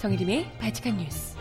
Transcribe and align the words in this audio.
정혜림의 0.00 0.50
바칙한 0.58 0.96
뉴스. 0.96 1.36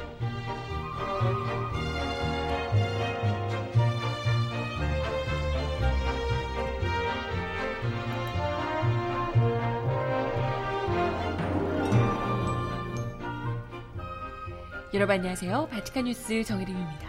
여러분 14.94 15.16
안녕하세요. 15.16 15.70
바칙한 15.72 16.04
뉴스 16.04 16.44
정혜림입니다. 16.44 17.08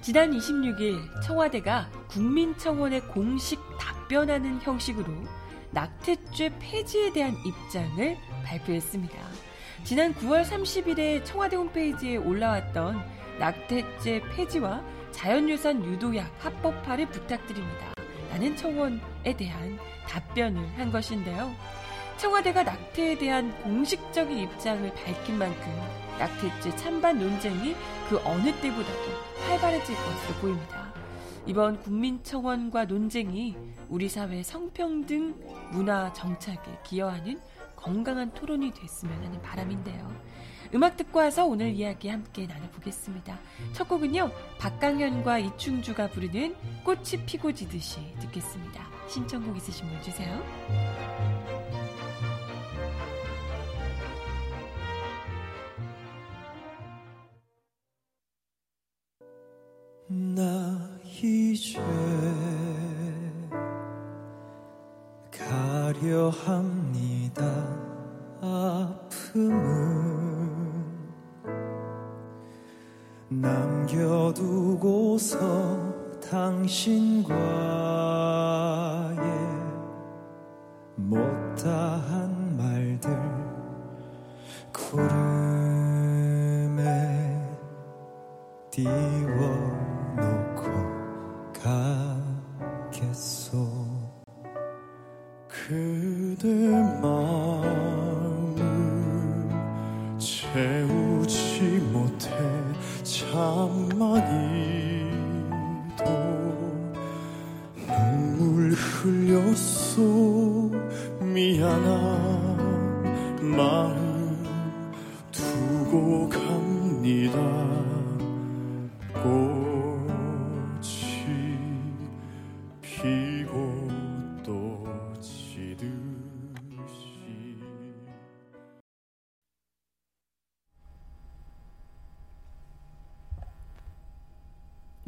지난 0.00 0.30
26일 0.30 1.20
청와대가 1.20 1.90
국민청원에 2.06 3.00
공식 3.00 3.58
답변하는 3.80 4.60
형식으로 4.60 5.12
낙태죄 5.72 6.58
폐지에 6.60 7.12
대한 7.12 7.34
입장을 7.44 8.16
발표했습니다. 8.44 9.49
지난 9.82 10.14
9월 10.14 10.44
30일에 10.44 11.24
청와대 11.24 11.56
홈페이지에 11.56 12.16
올라왔던 12.16 13.02
낙태죄 13.38 14.22
폐지와 14.30 14.82
자연유산 15.10 15.84
유도약 15.84 16.32
합법화를 16.38 17.08
부탁드립니다. 17.08 17.94
라는 18.30 18.54
청원에 18.56 19.36
대한 19.36 19.78
답변을 20.06 20.78
한 20.78 20.92
것인데요. 20.92 21.52
청와대가 22.18 22.62
낙태에 22.62 23.18
대한 23.18 23.50
공식적인 23.62 24.38
입장을 24.38 24.94
밝힌 24.94 25.38
만큼 25.38 25.72
낙태죄 26.18 26.76
찬반 26.76 27.18
논쟁이 27.18 27.74
그 28.08 28.20
어느 28.24 28.52
때보다도 28.60 29.10
활발해질 29.48 29.96
것으로 29.96 30.34
보입니다. 30.40 30.92
이번 31.46 31.80
국민청원과 31.80 32.84
논쟁이 32.84 33.56
우리 33.88 34.08
사회 34.08 34.42
성평등 34.42 35.34
문화 35.72 36.12
정착에 36.12 36.78
기여하는 36.84 37.40
건강한 37.82 38.32
토론이 38.32 38.72
됐으면 38.72 39.24
하는 39.24 39.40
바람인데요. 39.42 40.14
음악 40.74 40.96
듣고 40.96 41.18
와서 41.18 41.46
오늘 41.46 41.70
이야기 41.70 42.08
함께 42.08 42.46
나눠보겠습니다. 42.46 43.38
첫 43.72 43.88
곡은요, 43.88 44.30
박강현과 44.58 45.38
이충주가 45.40 46.08
부르는 46.08 46.54
꽃이 46.84 47.24
피고 47.26 47.52
지듯이 47.52 48.14
듣겠습니다. 48.20 48.86
신청곡 49.08 49.56
있으신 49.56 49.88
분 49.88 50.00
주세요. 50.02 50.40
나 60.12 60.98
이제 61.04 61.80
가려 65.30 66.30
합 66.30 66.69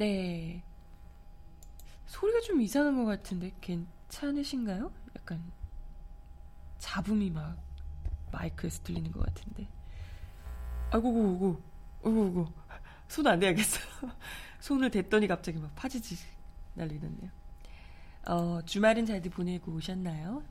네. 0.02 0.62
소리가 2.06 2.40
좀 2.40 2.60
이상한 2.60 2.96
것 2.96 3.04
같은데 3.04 3.52
괜찮으신가요? 3.60 4.90
약간 5.16 5.40
잡음이 6.78 7.30
막 7.30 7.56
마이크에서 8.32 8.82
들리는 8.82 9.12
것 9.12 9.24
같은데. 9.24 9.68
아이고, 10.90 11.08
아이고, 11.08 11.62
아이고, 12.04 12.52
손 13.12 13.26
안 13.26 13.38
대야겠어. 13.38 13.78
손을 14.60 14.90
댔더니 14.90 15.26
갑자기 15.26 15.58
막 15.58 15.74
파지지 15.74 16.16
날리는데요. 16.74 17.30
어, 18.26 18.60
주말은 18.64 19.04
잘들 19.06 19.30
보내고 19.30 19.72
오셨나요? 19.72 20.42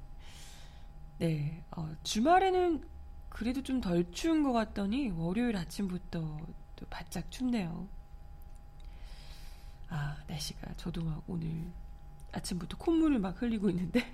네, 1.17 1.63
어, 1.71 1.89
주말에는 2.03 2.83
그래도 3.29 3.63
좀 3.63 3.81
덜 3.81 4.11
추운 4.11 4.43
것 4.43 4.51
같더니 4.53 5.09
월요일 5.09 5.55
아침부터 5.57 6.37
또 6.75 6.85
바짝 6.89 7.31
춥네요. 7.31 7.87
아, 9.89 10.17
날씨가 10.27 10.73
저도 10.77 11.03
막 11.03 11.23
오늘 11.27 11.71
아침부터 12.31 12.77
콧물을 12.77 13.19
막 13.19 13.41
흘리고 13.41 13.69
있는데 13.69 14.05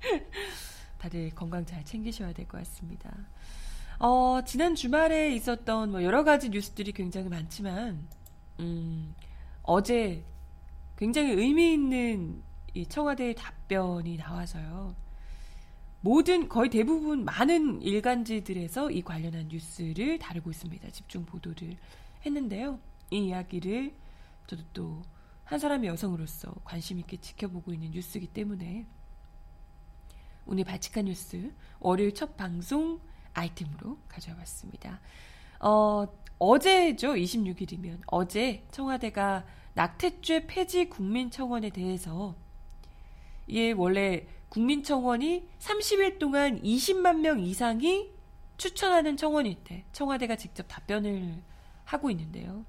다들 0.98 1.30
건강 1.34 1.64
잘 1.66 1.84
챙기셔야 1.84 2.32
될 2.32 2.46
것 2.48 2.58
같습니다. 2.58 3.12
어, 3.98 4.40
지난 4.44 4.74
주말에 4.74 5.34
있었던 5.34 5.90
뭐 5.90 6.02
여러 6.02 6.24
가지 6.24 6.50
뉴스들이 6.50 6.92
굉장히 6.92 7.28
많지만 7.28 8.06
음, 8.60 9.14
어제 9.62 10.24
굉장히 10.96 11.32
의미 11.32 11.72
있는 11.72 12.42
이 12.74 12.86
청와대의 12.86 13.34
답변이 13.34 14.16
나와서요. 14.16 14.94
모든 16.00 16.48
거의 16.48 16.70
대부분 16.70 17.24
많은 17.24 17.82
일간지들에서 17.82 18.90
이 18.90 19.02
관련한 19.02 19.48
뉴스를 19.48 20.18
다루고 20.18 20.50
있습니다. 20.50 20.90
집중 20.90 21.24
보도를 21.24 21.76
했는데요. 22.24 22.78
이 23.10 23.26
이야기를 23.26 23.94
저도 24.46 24.62
또 24.72 25.16
한 25.46 25.60
사람의 25.60 25.88
여성으로서 25.88 26.52
관심 26.64 26.98
있게 26.98 27.18
지켜보고 27.18 27.72
있는 27.72 27.92
뉴스이기 27.92 28.26
때문에 28.26 28.84
오늘 30.44 30.64
바칙한 30.64 31.04
뉴스 31.04 31.52
월요일 31.78 32.14
첫 32.14 32.36
방송 32.36 33.00
아이템으로 33.36 33.98
가져와 34.08 34.38
봤습니다. 34.38 35.00
어, 35.60 36.06
어제죠. 36.38 37.14
26일이면 37.14 38.00
어제 38.06 38.66
청와대가 38.70 39.44
낙태죄 39.74 40.46
폐지 40.46 40.88
국민청원에 40.88 41.70
대해서 41.70 42.34
이게 43.46 43.72
원래 43.72 44.26
국민청원이 44.48 45.48
30일 45.58 46.18
동안 46.18 46.62
20만 46.62 47.20
명 47.20 47.40
이상이 47.40 48.10
추천하는 48.56 49.16
청원일 49.16 49.56
때 49.64 49.84
청와대가 49.92 50.36
직접 50.36 50.66
답변을 50.66 51.42
하고 51.84 52.10
있는데요. 52.10 52.64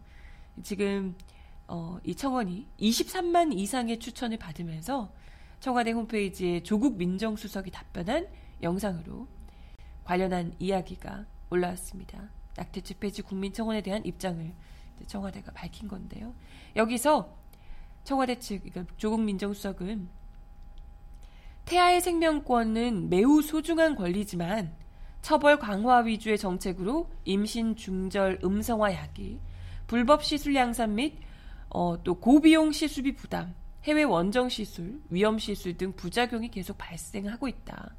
지금 0.63 1.16
어, 1.68 1.98
이 2.04 2.13
청원이 2.16 2.68
23만 2.80 3.58
이상의 3.58 4.00
추천을 4.00 4.38
받으면서 4.38 5.12
청와대 5.60 5.92
홈페이지에 5.92 6.62
조국 6.62 6.98
민정수석이 6.98 7.72
답변한 7.72 8.28
영상으로 8.62 9.28
관련한 10.07 10.54
이야기가 10.57 11.25
올라왔습니다. 11.50 12.30
낙태죄 12.56 12.95
폐지 12.98 13.21
국민청원에 13.21 13.81
대한 13.81 14.06
입장을 14.06 14.54
청와대가 15.06 15.51
밝힌 15.51 15.89
건데요. 15.89 16.33
여기서 16.77 17.38
청와대 18.06 18.39
측, 18.39 18.63
그러니까 18.63 18.86
조국 18.95 19.21
민정수석은 19.21 20.07
태아의 21.65 22.00
생명권은 22.00 23.09
매우 23.09 23.42
소중한 23.42 23.95
권리지만 23.95 24.74
처벌 25.21 25.59
강화 25.59 25.98
위주의 25.98 26.38
정책으로 26.38 27.10
임신 27.25 27.75
중절 27.75 28.39
음성화 28.45 28.94
약이 28.94 29.42
불법 29.88 30.24
시술 30.24 30.56
양산 30.56 30.95
및 30.95 31.19
어, 31.69 32.01
또 32.01 32.15
고비용 32.15 32.71
시술비 32.71 33.15
부담, 33.15 33.53
해외 33.83 34.03
원정 34.03 34.48
시술, 34.48 35.01
위험 35.10 35.38
시술 35.38 35.75
등 35.75 35.92
부작용이 35.92 36.50
계속 36.50 36.77
발생하고 36.77 37.50
있다. 37.50 37.94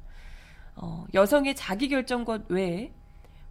어, 0.81 1.05
여성의 1.13 1.55
자기결정권 1.55 2.45
외에 2.49 2.93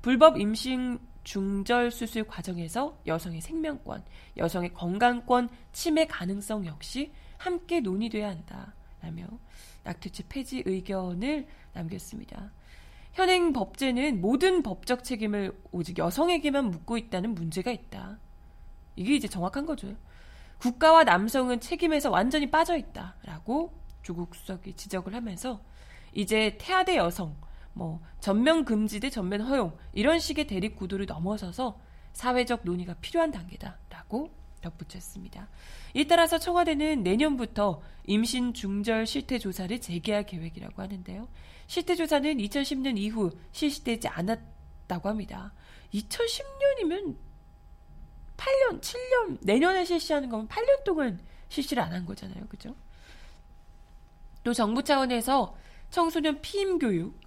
불법 0.00 0.40
임신 0.40 0.98
중절 1.24 1.90
수술 1.90 2.24
과정에서 2.24 2.98
여성의 3.06 3.42
생명권, 3.42 4.02
여성의 4.38 4.72
건강권 4.72 5.50
침해 5.72 6.06
가능성 6.06 6.64
역시 6.64 7.12
함께 7.36 7.80
논의돼야 7.80 8.28
한다. 8.30 8.72
라며 9.02 9.26
낙태죄 9.84 10.24
폐지 10.28 10.62
의견을 10.64 11.46
남겼습니다. 11.74 12.50
현행 13.12 13.52
법제는 13.52 14.20
모든 14.20 14.62
법적 14.62 15.04
책임을 15.04 15.52
오직 15.70 15.98
여성에게만 15.98 16.70
묻고 16.70 16.96
있다는 16.96 17.34
문제가 17.34 17.70
있다. 17.70 18.18
이게 18.96 19.14
이제 19.14 19.28
정확한 19.28 19.66
거죠. 19.66 19.94
국가와 20.58 21.04
남성은 21.04 21.60
책임에서 21.60 22.10
완전히 22.10 22.50
빠져 22.50 22.76
있다라고 22.76 23.72
조국 24.02 24.34
수석이 24.34 24.74
지적을 24.74 25.14
하면서 25.14 25.60
이제 26.12 26.56
태아대 26.58 26.96
여성, 26.96 27.36
뭐 27.72 28.00
전면 28.20 28.64
금지 28.64 29.00
대 29.00 29.10
전면 29.10 29.42
허용 29.42 29.76
이런 29.92 30.18
식의 30.18 30.46
대립 30.46 30.76
구도를 30.76 31.06
넘어서서 31.06 31.80
사회적 32.12 32.62
논의가 32.64 32.94
필요한 32.94 33.30
단계다라고 33.30 34.30
덧붙였습니다. 34.60 35.48
이 35.94 36.06
따라서 36.06 36.38
청와대는 36.38 37.02
내년부터 37.02 37.80
임신 38.06 38.54
중절 38.54 39.06
실태 39.06 39.38
조사를 39.38 39.80
재개할 39.80 40.26
계획이라고 40.26 40.82
하는데요. 40.82 41.28
실태 41.66 41.94
조사는 41.94 42.38
2010년 42.38 42.98
이후 42.98 43.30
실시되지 43.52 44.08
않았다고 44.08 45.08
합니다. 45.08 45.52
2010년이면 45.94 47.16
8년, 48.36 48.80
7년, 48.80 49.38
내년에 49.42 49.84
실시하는 49.84 50.28
거면 50.28 50.48
8년 50.48 50.84
동안 50.84 51.20
실시를 51.48 51.82
안 51.82 51.92
한 51.92 52.04
거잖아요. 52.06 52.46
그죠? 52.48 52.74
또 54.44 54.52
정부 54.52 54.82
차원에서 54.82 55.56
청소년 55.90 56.40
피임 56.40 56.78
교육, 56.78 57.18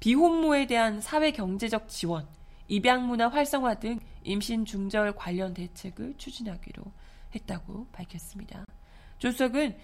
비혼모에 0.00 0.66
대한 0.66 1.00
사회 1.00 1.30
경제적 1.30 1.88
지원, 1.88 2.26
입양 2.68 3.06
문화 3.06 3.28
활성화 3.28 3.74
등 3.74 3.98
임신 4.22 4.64
중절 4.64 5.14
관련 5.14 5.54
대책을 5.54 6.14
추진하기로 6.16 6.82
했다고 7.34 7.86
밝혔습니다. 7.92 8.64
조석은 9.18 9.76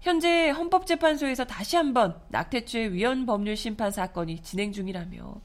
현재 0.00 0.50
헌법재판소에서 0.50 1.44
다시 1.44 1.76
한번 1.76 2.20
낙태죄 2.28 2.92
위헌 2.92 3.24
법률 3.26 3.56
심판 3.56 3.90
사건이 3.90 4.42
진행 4.42 4.72
중이라며 4.72 5.40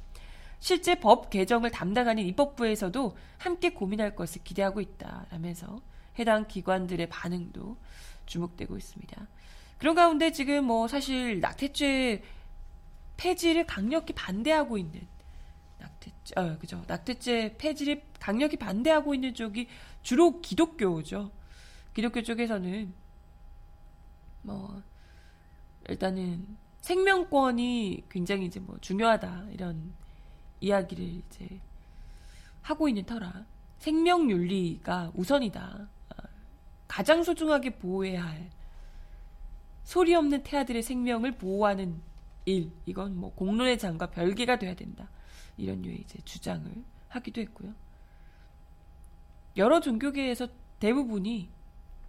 실제 0.59 0.95
법 0.95 1.29
개정을 1.29 1.69
담당하는 1.69 2.23
입법부에서도 2.23 3.15
함께 3.37 3.69
고민할 3.69 4.15
것을 4.15 4.43
기대하고 4.43 4.81
있다라면서 4.81 5.79
해당 6.17 6.47
기관들의 6.47 7.07
반응도 7.09 7.77
주목되고 8.25 8.75
있습니다. 8.75 9.27
그런 9.77 9.95
가운데 9.95 10.31
지금 10.31 10.65
뭐 10.65 10.87
사실 10.87 11.39
낙태죄 11.39 12.23
폐지를 13.17 13.65
강력히 13.65 14.13
반대하고 14.13 14.77
있는 14.77 15.07
낙태죄, 15.79 16.33
어, 16.35 16.57
그죠. 16.57 16.83
낙태죄 16.87 17.55
폐지를 17.57 18.03
강력히 18.19 18.57
반대하고 18.57 19.13
있는 19.13 19.33
쪽이 19.33 19.67
주로 20.01 20.41
기독교죠. 20.41 21.31
기독교 21.93 22.21
쪽에서는 22.21 22.93
뭐 24.43 24.81
일단은 25.89 26.57
생명권이 26.81 28.05
굉장히 28.09 28.45
이제 28.45 28.59
뭐 28.59 28.77
중요하다 28.79 29.47
이런 29.51 29.93
이야기를 30.59 31.03
이제 31.03 31.59
하고 32.61 32.87
있는 32.87 33.05
터라 33.05 33.45
생명 33.77 34.29
윤리가 34.29 35.11
우선이다. 35.13 35.89
어, 36.09 36.27
가장 36.87 37.23
소중하게 37.23 37.77
보호해야 37.77 38.25
할 38.25 38.49
소리 39.87 40.13
없는 40.15 40.43
태아들의 40.43 40.83
생명을 40.83 41.37
보호하는 41.37 42.01
일 42.43 42.73
이건 42.85 43.15
뭐 43.15 43.33
공론의 43.33 43.79
장과 43.79 44.07
별개가 44.07 44.59
돼야 44.59 44.73
된다 44.75 45.09
이런 45.55 45.81
류의 45.81 46.01
이제 46.01 46.19
주장을 46.25 46.69
하기도 47.07 47.39
했고요. 47.39 47.73
여러 49.55 49.79
종교계에서 49.79 50.49
대부분이 50.81 51.49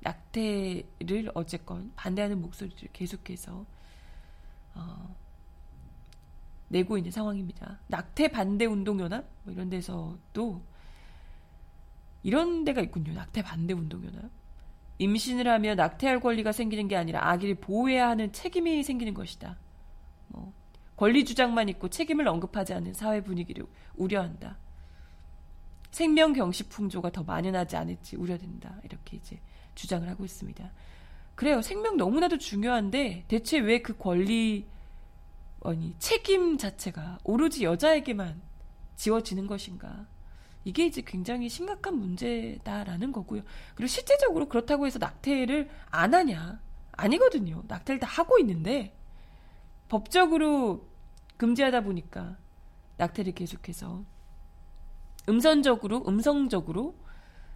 낙태를 0.01 1.31
어쨌건 1.35 1.93
반대하는 1.95 2.43
목소리를 2.43 2.89
계속해서 2.93 3.65
어, 4.75 5.17
내고 6.67 6.99
있는 6.99 7.13
상황입니다. 7.13 7.79
낙태 7.87 8.27
반대 8.33 8.67
운동연합 8.67 9.25
뭐 9.45 9.55
이런 9.55 9.71
데서도 9.71 10.61
이런 12.25 12.65
데가 12.65 12.81
있군요. 12.81 13.13
낙태 13.13 13.43
반대 13.43 13.73
운동연합. 13.73 14.38
임신을 14.99 15.47
하며 15.49 15.75
낙태할 15.75 16.21
권리가 16.21 16.53
생기는 16.53 16.89
게 16.89 16.97
아니라 16.97 17.31
아기를 17.31 17.57
보호해야 17.57 18.09
하는 18.09 18.33
책임이 18.33 18.83
생기는 18.83 19.15
것이다. 19.15 19.57
뭐 20.29 20.53
권리 20.97 21.25
주장만 21.25 21.69
있고 21.71 21.89
책임을 21.89 22.27
언급하지 22.27 22.75
않는 22.75 22.95
사회 22.95 23.23
분위기를 23.23 23.65
우려한다. 23.97 24.59
생명 25.91 26.33
경시 26.33 26.69
풍조가 26.69 27.11
더 27.11 27.23
만연하지 27.23 27.77
않을지 27.77 28.17
우려된다. 28.17 28.77
이렇게 28.85 29.17
이제 29.17 29.41
주장을 29.75 30.09
하고 30.09 30.25
있습니다. 30.25 30.73
그래요. 31.35 31.63
생명 31.63 31.97
너무나도 31.97 32.39
중요한데 32.39 33.25
대체 33.29 33.59
왜 33.59 33.81
그 33.81 33.97
권리 33.97 34.67
아니 35.65 35.95
책임 35.99 36.59
자체가 36.59 37.19
오로지 37.25 37.65
여자에게만 37.65 38.41
지워지는 38.97 39.47
것인가? 39.47 40.07
이게 40.69 40.85
이제 40.85 41.01
굉장히 41.01 41.49
심각한 41.49 41.99
문제다라는 41.99 43.11
거고요. 43.11 43.41
그리고 43.75 43.89
실제적으로 43.89 44.51
그렇다고 44.51 44.87
해서 44.87 44.99
낙태를 44.99 45.71
안 45.91 46.13
하냐? 46.13 46.61
아니거든요. 46.93 47.63
낙태를 47.69 48.01
다 48.01 48.07
하고 48.07 48.39
있는데 48.39 48.95
법적으로 49.89 50.87
금지하다 51.39 51.85
보니까 51.85 52.37
낙태를 52.99 53.33
계속해서 53.33 54.05
음선적으로, 55.27 56.05
음성적으로 56.07 56.95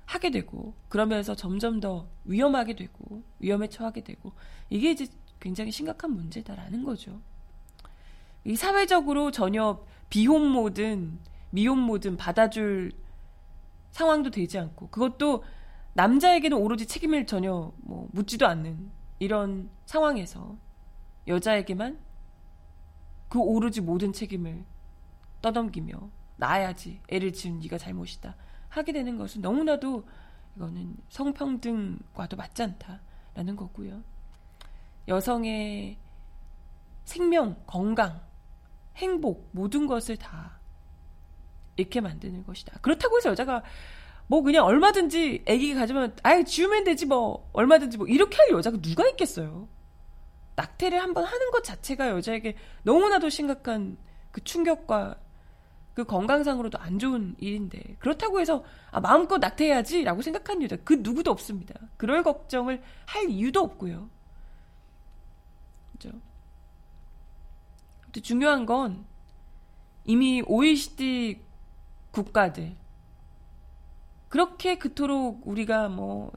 하게 0.07 0.31
되고, 0.31 0.75
그러면서 0.89 1.35
점점 1.35 1.81
더 1.81 2.09
위험하게 2.25 2.77
되고, 2.77 3.23
위험에 3.41 3.69
처하게 3.69 4.05
되고, 4.05 4.33
이게 4.71 4.91
이제 4.91 5.07
굉장히 5.39 5.71
심각한 5.71 6.13
문제다라는 6.13 6.83
거죠. 6.83 7.21
이 8.45 8.57
사회적으로 8.57 9.31
전혀 9.31 9.85
비혼모든 10.09 11.19
미혼모든 11.53 12.17
받아줄 12.17 12.93
상황도 13.93 14.31
되지 14.31 14.59
않고, 14.59 14.89
그것도 14.89 15.45
남자에게는 15.95 16.57
오로지 16.57 16.87
책임을 16.87 17.27
전혀 17.27 17.73
뭐 17.79 18.09
묻지도 18.13 18.47
않는 18.47 18.91
이런 19.19 19.71
상황에서 19.87 20.57
여자에게만 21.27 21.99
그 23.29 23.39
오로지 23.39 23.81
모든 23.81 24.13
책임을 24.13 24.65
떠넘기며 25.41 26.11
나야지 26.37 27.01
애를 27.09 27.33
지은 27.33 27.61
네가 27.61 27.79
잘못이다 27.79 28.37
하게 28.69 28.93
되는 28.93 29.17
것은 29.17 29.43
너무나도 29.43 30.05
이거는 30.57 30.97
성평등과도 31.09 32.37
맞지 32.37 32.63
않다라는 32.63 33.57
거고요. 33.57 34.03
여성의 35.09 35.99
생명, 37.05 37.63
건강, 37.67 38.21
행복 38.97 39.49
모든 39.53 39.87
것을 39.87 40.17
다 40.17 40.59
잃게 41.77 42.01
만드는 42.01 42.45
것이다. 42.45 42.79
그렇다고 42.81 43.17
해서 43.17 43.31
여자가 43.31 43.63
뭐 44.27 44.43
그냥 44.43 44.65
얼마든지 44.65 45.45
아기 45.49 45.75
가지면 45.75 46.17
아예 46.23 46.45
지우면 46.45 46.85
되지 46.85 47.07
뭐 47.07 47.49
얼마든지 47.53 47.99
뭐 47.99 48.07
이렇게 48.07 48.37
할 48.37 48.51
여자가 48.51 48.79
누가 48.81 49.07
있겠어요. 49.09 49.69
낙태를 50.57 51.01
한번 51.01 51.25
하는 51.25 51.51
것 51.51 51.65
자체가 51.65 52.11
여자에게 52.11 52.57
너무나도 52.83 53.31
심각한 53.31 53.97
그 54.31 54.43
충격과 54.45 55.17
그 55.95 56.05
건강상으로도 56.05 56.79
안 56.79 56.99
좋은 56.99 57.35
일인데 57.39 57.97
그렇다고 57.99 58.41
해서 58.41 58.65
아, 58.91 59.01
마음껏 59.01 59.39
낙태해야지라고 59.39 60.23
생각하는 60.23 60.63
여자 60.63 60.77
그 60.85 60.95
누구도 61.01 61.31
없습니다. 61.31 61.75
그럴 61.97 62.23
걱정을 62.23 62.83
할 63.07 63.29
이유도 63.29 63.61
없고요. 63.61 64.09
그죠? 65.93 66.11
중요한 68.23 68.67
건 68.67 69.05
이미 70.05 70.43
OECD 70.47 71.41
국가들 72.13 72.77
그렇게 74.29 74.79
그토록 74.79 75.47
우리가 75.47 75.89
뭐 75.89 76.33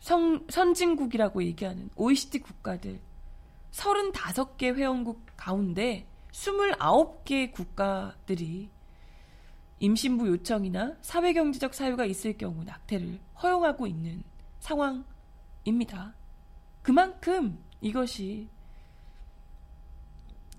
성, 0.00 0.44
선진국이라고 0.48 1.42
얘기하는 1.44 1.90
OECD 1.96 2.40
국가들 2.40 3.00
35개 3.72 4.74
회원국 4.74 5.24
가운데 5.36 6.06
29개 6.32 7.52
국가들이 7.52 8.68
임신부 9.80 10.28
요청이나 10.28 10.96
사회경제적 11.00 11.74
사유가 11.74 12.04
있을 12.04 12.38
경우 12.38 12.62
낙태를 12.62 13.18
허용하고 13.42 13.86
있는 13.86 14.22
상황입니다. 14.60 16.14
그만큼 16.82 17.58
이것이 17.80 18.48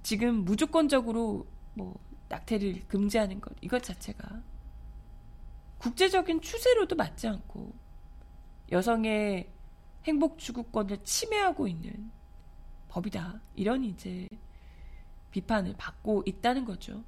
지금 0.04 0.44
무조건적으로 0.44 1.48
뭐 1.74 1.98
낙태를 2.34 2.88
금지하는 2.88 3.40
것 3.40 3.54
이것 3.62 3.84
자체가 3.84 4.42
국제적인 5.78 6.42
추세로도 6.42 6.96
맞지 6.96 7.28
않고 7.28 7.74
여성의 8.72 9.50
행복 10.06 10.40
추구권을 10.40 11.04
침해하고 11.04 11.68
있는 11.68 12.12
법이다. 12.90 13.42
이런 13.56 13.84
이제 13.84 14.28
비판을 15.32 15.76
받고 15.78 16.24
있다는 16.26 16.66
거죠. 16.66 17.04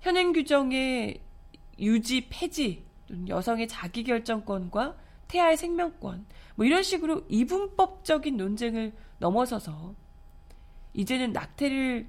현행 0.00 0.32
규정의 0.32 1.20
유지, 1.78 2.28
폐지, 2.28 2.84
여성의 3.28 3.68
자기결정권과 3.68 4.96
태아의 5.28 5.56
생명권, 5.56 6.26
뭐 6.56 6.66
이런 6.66 6.82
식으로 6.82 7.24
이분법적인 7.28 8.36
논쟁을 8.36 8.92
넘어서서 9.18 9.94
이제는 10.94 11.32
낙태를 11.32 12.08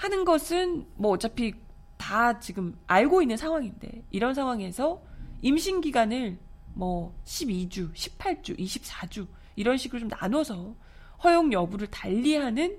하는 0.00 0.24
것은 0.24 0.86
뭐 0.96 1.10
어차피 1.10 1.52
다 1.98 2.40
지금 2.40 2.74
알고 2.86 3.20
있는 3.20 3.36
상황인데 3.36 4.02
이런 4.10 4.32
상황에서 4.32 5.02
임신 5.42 5.82
기간을 5.82 6.38
뭐 6.72 7.14
12주, 7.26 7.92
18주, 7.92 8.58
24주 8.58 9.28
이런 9.56 9.76
식으로 9.76 10.00
좀 10.00 10.08
나눠서 10.08 10.74
허용 11.22 11.52
여부를 11.52 11.88
달리하는 11.88 12.78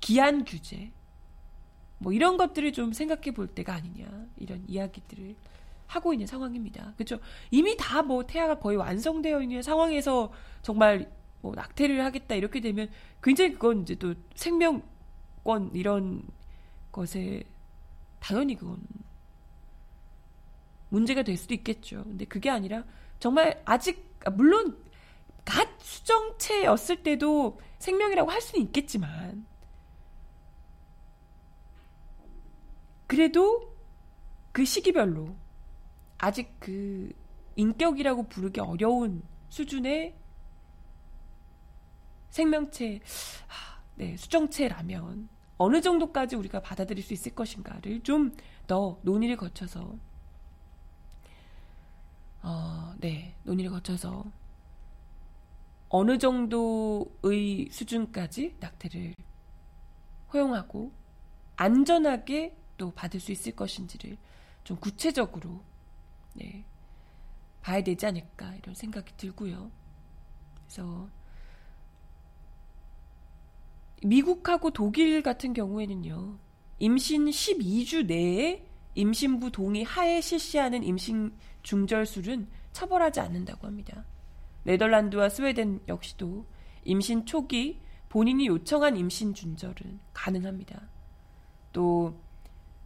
기한 0.00 0.44
규제 0.44 0.92
뭐 1.96 2.12
이런 2.12 2.36
것들을 2.36 2.74
좀 2.74 2.92
생각해 2.92 3.30
볼 3.30 3.46
때가 3.46 3.72
아니냐 3.72 4.26
이런 4.36 4.62
이야기들을 4.68 5.34
하고 5.86 6.12
있는 6.12 6.26
상황입니다. 6.26 6.92
그렇죠? 6.98 7.20
이미 7.50 7.74
다 7.78 8.02
뭐 8.02 8.26
태아가 8.26 8.58
거의 8.58 8.76
완성되어 8.76 9.40
있는 9.40 9.62
상황에서 9.62 10.30
정말 10.60 11.10
뭐 11.40 11.54
낙태를 11.54 12.04
하겠다 12.04 12.34
이렇게 12.34 12.60
되면 12.60 12.90
굉장히 13.22 13.54
그건 13.54 13.80
이제 13.80 13.94
또 13.94 14.12
생명 14.34 14.82
권 15.44 15.70
이런 15.74 16.22
것에 16.92 17.42
당연히 18.18 18.54
그건 18.56 18.78
문제가 20.88 21.22
될 21.22 21.36
수도 21.36 21.54
있겠죠. 21.54 22.04
근데 22.04 22.24
그게 22.24 22.50
아니라 22.50 22.84
정말 23.18 23.62
아직 23.64 24.10
아, 24.24 24.30
물론 24.30 24.76
갓 25.44 25.68
수정체였을 25.80 27.02
때도 27.02 27.60
생명이라고 27.78 28.30
할 28.30 28.40
수는 28.40 28.66
있겠지만 28.66 29.46
그래도 33.06 33.74
그 34.52 34.64
시기별로 34.64 35.34
아직 36.18 36.54
그 36.60 37.12
인격이라고 37.56 38.28
부르기 38.28 38.60
어려운 38.60 39.22
수준의 39.48 40.14
생명체, 42.30 43.00
네, 44.00 44.16
수정체라면 44.16 45.28
어느 45.58 45.82
정도까지 45.82 46.34
우리가 46.36 46.62
받아들일 46.62 47.04
수 47.04 47.12
있을 47.12 47.34
것인가를 47.34 48.02
좀 48.02 48.34
더 48.70 49.00
논의를 49.02 49.36
거쳐서, 49.36 49.98
어, 52.40 52.94
네, 52.98 53.34
논의를 53.42 53.72
거쳐서 53.72 54.24
어느 55.88 56.18
정도의 56.18 57.68
수준까지 57.72 58.58
낙태를 58.60 59.16
허용하고 60.32 60.92
안전하게 61.56 62.56
또 62.76 62.92
받을 62.92 63.18
수 63.18 63.32
있을 63.32 63.56
것인지를 63.56 64.16
좀 64.62 64.76
구체적으로 64.76 65.64
네, 66.34 66.64
봐야 67.60 67.82
되지 67.82 68.06
않을까 68.06 68.54
이런 68.54 68.76
생각이 68.76 69.16
들고요. 69.16 69.68
그래서 70.64 71.08
미국하고 74.02 74.70
독일 74.70 75.22
같은 75.22 75.52
경우에는요. 75.52 76.38
임신 76.78 77.26
12주 77.26 78.06
내에 78.06 78.64
임신부 78.94 79.50
동의 79.50 79.84
하에 79.84 80.20
실시하는 80.20 80.82
임신 80.82 81.32
중절술은 81.62 82.48
처벌하지 82.72 83.20
않는다고 83.20 83.66
합니다. 83.66 84.04
네덜란드와 84.64 85.28
스웨덴 85.28 85.80
역시도 85.88 86.46
임신 86.84 87.26
초기 87.26 87.80
본인이 88.08 88.46
요청한 88.46 88.96
임신 88.96 89.34
중절은 89.34 90.00
가능합니다. 90.12 90.88
또 91.72 92.14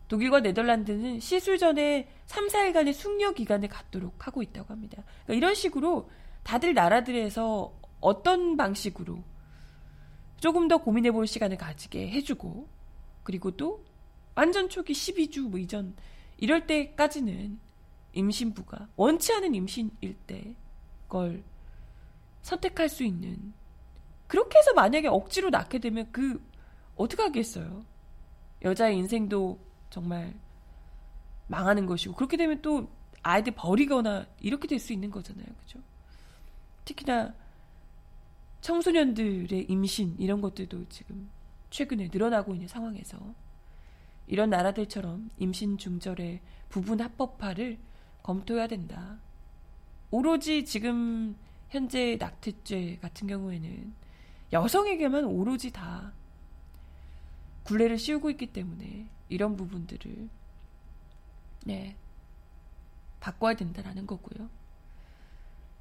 독일과 0.09 0.41
네덜란드는 0.41 1.21
시술 1.21 1.59
전에 1.59 2.09
3, 2.27 2.49
4일간의 2.49 2.93
숙려 2.93 3.33
기간을 3.33 3.69
갖도록 3.69 4.27
하고 4.27 4.43
있다고 4.43 4.73
합니다. 4.73 5.03
그러니까 5.25 5.35
이런 5.35 5.55
식으로 5.55 6.11
다들 6.43 6.75
나라들에서 6.75 7.73
어떤 8.01 8.57
방식으로 8.57 9.19
조금 10.39 10.69
더 10.69 10.79
고민해 10.79 11.13
볼 11.13 11.27
시간을 11.27 11.57
가지게 11.57 12.11
해주고 12.11 12.69
그리고 13.23 13.51
또 13.53 13.85
완전 14.35 14.69
초기 14.69 14.93
12주 14.93 15.49
뭐 15.49 15.59
이전 15.59 15.95
이럴 16.39 16.67
때까지는 16.67 17.59
임신부가 18.13 18.89
원치 18.97 19.33
않은 19.33 19.55
임신일 19.55 20.17
때 20.27 20.57
걸 21.09 21.45
선택할 22.43 22.89
수 22.89 23.05
있는 23.05 23.53
그렇게 24.27 24.59
해서 24.59 24.73
만약에 24.75 25.07
억지로 25.09 25.51
낳게 25.51 25.79
되면 25.79 26.11
그 26.11 26.45
어떻게 26.97 27.23
하겠어요? 27.23 27.85
여자의 28.63 28.97
인생도 28.99 29.59
정말 29.91 30.35
망하는 31.47 31.87
것이고 31.87 32.15
그렇게 32.15 32.37
되면 32.37 32.61
또 32.63 32.91
아이들 33.23 33.55
버리거나 33.55 34.27
이렇게 34.41 34.67
될 34.67 34.81
수 34.81 34.93
있는 34.93 35.11
거잖아요. 35.11 35.47
그죠? 35.61 35.79
특히나 36.85 37.33
청소년들의 38.65 39.67
임신 39.69 40.17
이런 40.19 40.41
것들도 40.41 40.89
지금 40.89 41.29
최근에 41.69 42.09
늘어나고 42.11 42.55
있는 42.55 42.67
상황에서 42.67 43.19
이런 44.27 44.49
나라들처럼 44.49 45.29
임신 45.37 45.77
중절의 45.77 46.41
부분 46.71 47.03
합법화를 47.03 47.79
검토해야 48.23 48.67
된다. 48.67 49.19
오로지 50.11 50.65
지금 50.65 51.37
현재 51.69 52.17
낙태죄 52.19 53.01
같은 53.03 53.29
경우에는 53.29 53.93
여성에게만 54.55 55.27
오로지 55.27 55.71
다 55.71 56.15
굴레를 57.65 57.99
씌우고 57.99 58.31
있기 58.31 58.47
때문에 58.47 59.11
이런 59.29 59.57
부분들을 59.57 60.31
네 61.67 61.97
바꿔야 63.21 63.55
된다라는 63.57 64.07
거고요. 64.07 64.49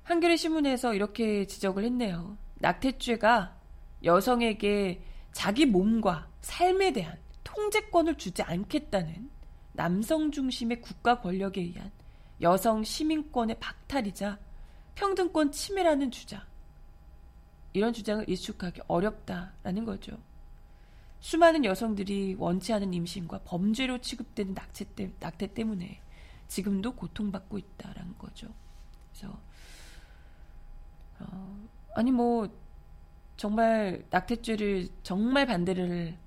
한겨레 0.03 0.35
신문에서 0.35 0.93
이렇게 0.95 1.47
지적을 1.47 1.85
했네요. 1.85 2.42
낙태죄가 2.63 3.59
여성에게 4.05 5.03
자기 5.33 5.65
몸과 5.65 6.29
삶에 6.39 6.93
대한 6.93 7.19
통제권을 7.43 8.17
주지 8.17 8.41
않겠다는 8.41 9.29
남성 9.73 10.31
중심의 10.31 10.79
국가 10.81 11.19
권력에 11.19 11.59
의한 11.59 11.91
여성 12.39 12.83
시민권의 12.83 13.59
박탈이자 13.59 14.39
평등권 14.95 15.51
침해라는 15.51 16.09
주장. 16.11 16.41
이런 17.73 17.91
주장을 17.91 18.27
일축하기 18.29 18.81
어렵다라는 18.87 19.83
거죠. 19.83 20.17
수많은 21.19 21.65
여성들이 21.65 22.35
원치 22.37 22.71
않은 22.71 22.93
임신과 22.93 23.41
범죄로 23.43 23.99
취급되는 23.99 24.53
낙태, 24.53 24.85
때, 24.95 25.11
낙태 25.19 25.53
때문에 25.53 25.99
지금도 26.47 26.95
고통받고 26.95 27.57
있다라는 27.57 28.17
거죠. 28.17 28.47
그래서 29.11 29.37
어, 31.19 31.67
아니 31.95 32.11
뭐 32.11 32.49
정말 33.37 34.05
낙태죄를 34.09 34.89
정말 35.03 35.45
반대를 35.45 36.17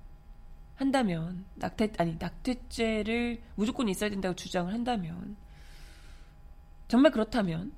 한다면 0.75 1.45
낙태 1.55 1.93
아니 1.97 2.15
낙태죄를 2.19 3.41
무조건 3.55 3.89
있어야 3.89 4.09
된다고 4.09 4.35
주장을 4.35 4.71
한다면 4.71 5.35
정말 6.87 7.11
그렇다면 7.11 7.73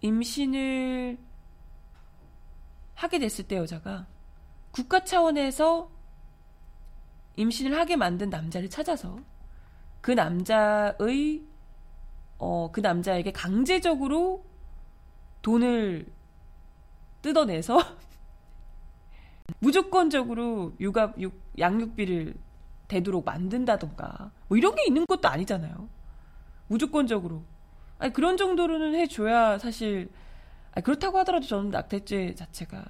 임신을 0.00 1.18
하게 2.94 3.18
됐을 3.18 3.46
때 3.46 3.56
여자가 3.56 4.06
국가 4.70 5.04
차원에서 5.04 5.90
임신을 7.36 7.76
하게 7.76 7.96
만든 7.96 8.30
남자를 8.30 8.68
찾아서 8.68 9.18
그 10.00 10.10
남자의 10.10 11.42
어, 12.38 12.70
그 12.72 12.80
남자에게 12.80 13.32
강제적으로 13.32 14.44
돈을 15.42 16.06
뜯어내서 17.24 17.78
무조건적으로 19.58 20.74
육아 20.78 21.14
육, 21.18 21.40
양육비를 21.58 22.34
되도록 22.86 23.24
만든다던가. 23.24 24.30
뭐 24.48 24.58
이런 24.58 24.74
게 24.74 24.84
있는 24.86 25.06
것도 25.06 25.26
아니잖아요. 25.26 25.88
무조건적으로. 26.68 27.42
아니 27.98 28.12
그런 28.12 28.36
정도로는 28.36 28.94
해줘야 28.94 29.58
사실 29.58 30.10
아니, 30.72 30.84
그렇다고 30.84 31.18
하더라도 31.18 31.46
저는 31.46 31.70
낙태죄 31.70 32.34
자체가 32.34 32.84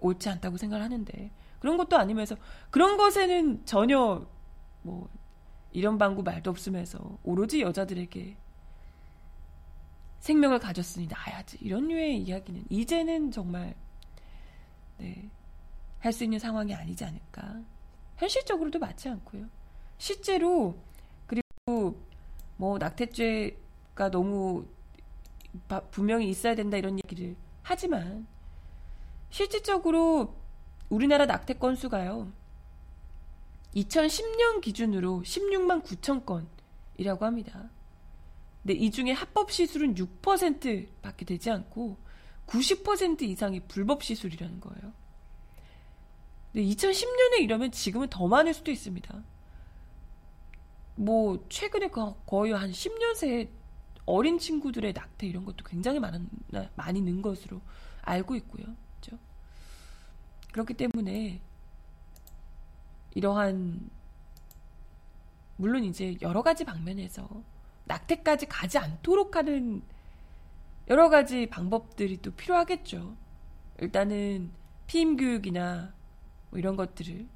옳지 0.00 0.30
않다고 0.30 0.56
생각을 0.56 0.82
하는데. 0.82 1.30
그런 1.58 1.76
것도 1.76 1.98
아니면서 1.98 2.36
그런 2.70 2.96
것에는 2.96 3.66
전혀 3.66 4.26
뭐 4.82 5.08
이런 5.72 5.98
방구 5.98 6.22
말도 6.22 6.50
없으면서 6.50 7.18
오로지 7.24 7.60
여자들에게 7.60 8.36
생명을 10.26 10.58
가졌으니 10.58 11.08
나야지 11.08 11.58
이런 11.60 11.88
류의 11.88 12.22
이야기는 12.22 12.64
이제는 12.68 13.30
정말 13.30 13.74
네, 14.98 15.30
할 16.00 16.12
수 16.12 16.24
있는 16.24 16.38
상황이 16.38 16.74
아니지 16.74 17.04
않을까 17.04 17.62
현실적으로도 18.16 18.78
맞지 18.78 19.08
않고요 19.08 19.46
실제로 19.98 20.76
그리고 21.26 22.00
뭐 22.56 22.78
낙태죄가 22.78 24.10
너무 24.10 24.66
분명히 25.90 26.28
있어야 26.28 26.54
된다 26.54 26.76
이런 26.76 26.98
얘기를 26.98 27.36
하지만 27.62 28.26
실질적으로 29.30 30.34
우리나라 30.88 31.26
낙태 31.26 31.54
건수가요. 31.54 32.32
2010년 33.74 34.60
기준으로 34.60 35.22
16만 35.24 35.82
9천 35.82 36.24
건이라고 36.24 37.24
합니다. 37.24 37.68
근데 38.66 38.80
이 38.80 38.90
중에 38.90 39.12
합법 39.12 39.52
시술은 39.52 39.94
6%밖에 39.94 41.24
되지 41.24 41.52
않고 41.52 41.96
90% 42.48 43.22
이상이 43.22 43.60
불법 43.60 44.02
시술이라는 44.02 44.58
거예요. 44.58 44.92
근데 46.52 46.66
2010년에 46.66 47.42
이러면 47.42 47.70
지금은 47.70 48.08
더 48.08 48.26
많을 48.26 48.52
수도 48.52 48.72
있습니다. 48.72 49.22
뭐 50.96 51.46
최근에 51.48 51.90
거의 52.26 52.50
한 52.54 52.72
10년 52.72 53.14
새 53.14 53.48
어린 54.04 54.36
친구들의 54.36 54.94
낙태 54.94 55.28
이런 55.28 55.44
것도 55.44 55.64
굉장히 55.64 56.00
많은, 56.00 56.28
많이 56.74 57.00
는 57.00 57.22
것으로 57.22 57.60
알고 58.02 58.34
있고요. 58.34 58.64
그렇죠? 59.00 59.16
그렇기 60.50 60.74
때문에 60.74 61.40
이러한 63.14 63.90
물론 65.56 65.84
이제 65.84 66.16
여러 66.20 66.42
가지 66.42 66.64
방면에서 66.64 67.54
낙태까지 67.86 68.46
가지 68.46 68.78
않도록 68.78 69.36
하는 69.36 69.82
여러 70.88 71.08
가지 71.08 71.46
방법들이 71.46 72.18
또 72.18 72.30
필요하겠죠. 72.32 73.16
일단은 73.80 74.52
피임 74.86 75.16
교육이나 75.16 75.92
뭐 76.50 76.58
이런 76.58 76.76
것들을 76.76 77.26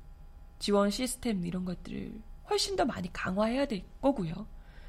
지원 0.58 0.90
시스템 0.90 1.44
이런 1.44 1.64
것들을 1.64 2.20
훨씬 2.48 2.76
더 2.76 2.84
많이 2.84 3.12
강화해야 3.12 3.66
될 3.66 3.84
거고요. 4.00 4.46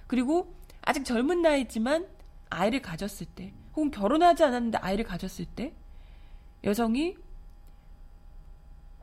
그리고 0.08 0.56
아직 0.82 1.06
젊은 1.06 1.42
나이지만 1.42 2.08
아이를 2.50 2.82
가졌을 2.82 3.26
때 3.28 3.54
혹은 3.76 3.90
결혼하지 3.92 4.44
않았는데 4.44 4.78
아이를 4.80 5.06
가졌을 5.06 5.46
때 5.46 5.74
여성이 6.64 7.16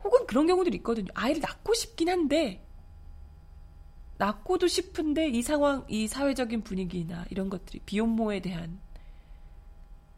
혹은 0.03 0.25
그런 0.27 0.47
경우들이 0.47 0.77
있거든요. 0.77 1.07
아이를 1.15 1.41
낳고 1.41 1.73
싶긴 1.73 2.09
한데 2.09 2.65
낳고도 4.19 4.67
싶은데 4.67 5.29
이 5.29 5.41
상황, 5.41 5.85
이 5.87 6.05
사회적인 6.07 6.63
분위기나 6.63 7.25
이런 7.29 7.49
것들이 7.49 7.79
비혼모에 7.79 8.41
대한 8.41 8.79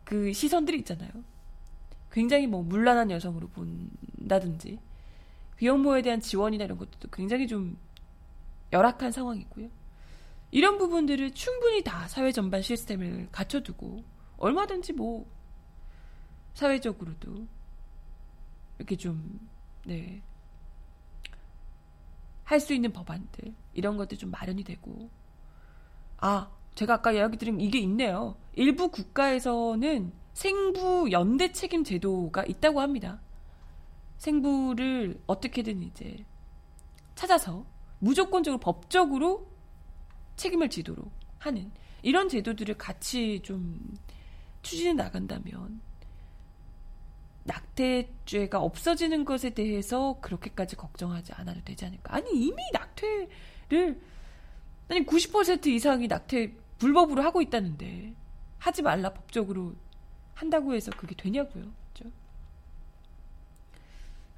그 0.03 0.33
시선들이 0.33 0.79
있잖아요. 0.79 1.11
굉장히 2.11 2.47
뭐 2.47 2.63
물란한 2.63 3.11
여성으로 3.11 3.49
본다든지 3.49 4.79
비혼모에 5.55 6.01
대한 6.01 6.19
지원이나 6.19 6.65
이런 6.65 6.79
것도 6.79 7.09
굉장히 7.13 7.47
좀 7.47 7.77
열악한 8.73 9.11
상황이고요. 9.11 9.69
이런 10.49 10.79
부분들을 10.79 11.31
충분히 11.35 11.83
다 11.83 12.07
사회 12.07 12.31
전반 12.31 12.63
시스템을 12.63 13.29
갖춰두고 13.31 14.03
얼마든지 14.37 14.93
뭐 14.93 15.29
사회적으로도 16.55 17.47
이렇게 18.79 18.95
좀 18.95 19.47
네. 19.85 20.23
할 22.43 22.59
수 22.59 22.73
있는 22.73 22.91
법안들 22.91 23.53
이런 23.73 23.97
것들 23.97 24.17
좀 24.17 24.31
마련이 24.31 24.63
되고 24.63 25.09
아 26.17 26.51
제가 26.75 26.95
아까 26.95 27.11
이야기 27.11 27.37
드린 27.37 27.59
이게 27.59 27.79
있네요. 27.79 28.35
일부 28.53 28.89
국가에서는 28.89 30.13
생부 30.33 31.11
연대 31.11 31.51
책임 31.51 31.83
제도가 31.83 32.45
있다고 32.45 32.81
합니다. 32.81 33.21
생부를 34.17 35.21
어떻게든 35.27 35.81
이제 35.83 36.25
찾아서 37.15 37.65
무조건적으로 37.99 38.59
법적으로 38.59 39.51
책임을 40.35 40.69
지도록 40.69 41.11
하는 41.39 41.71
이런 42.03 42.29
제도들을 42.29 42.77
같이 42.77 43.41
좀 43.43 43.95
추진해 44.61 44.93
나간다면 44.93 45.81
낙태죄가 47.43 48.59
없어지는 48.59 49.25
것에 49.25 49.51
대해서 49.51 50.19
그렇게까지 50.21 50.75
걱정하지 50.75 51.33
않아도 51.33 51.61
되지 51.63 51.85
않을까. 51.85 52.15
아니, 52.15 52.31
이미 52.31 52.61
낙태 52.73 53.27
를, 53.71 53.99
아니, 54.89 55.05
90% 55.05 55.67
이상이 55.67 56.07
낙태 56.07 56.53
불법으로 56.77 57.21
하고 57.23 57.41
있다는데, 57.41 58.13
하지 58.59 58.81
말라 58.81 59.13
법적으로 59.13 59.75
한다고 60.33 60.73
해서 60.73 60.91
그게 60.91 61.15
되냐고요. 61.15 61.71
그죠? 61.93 62.11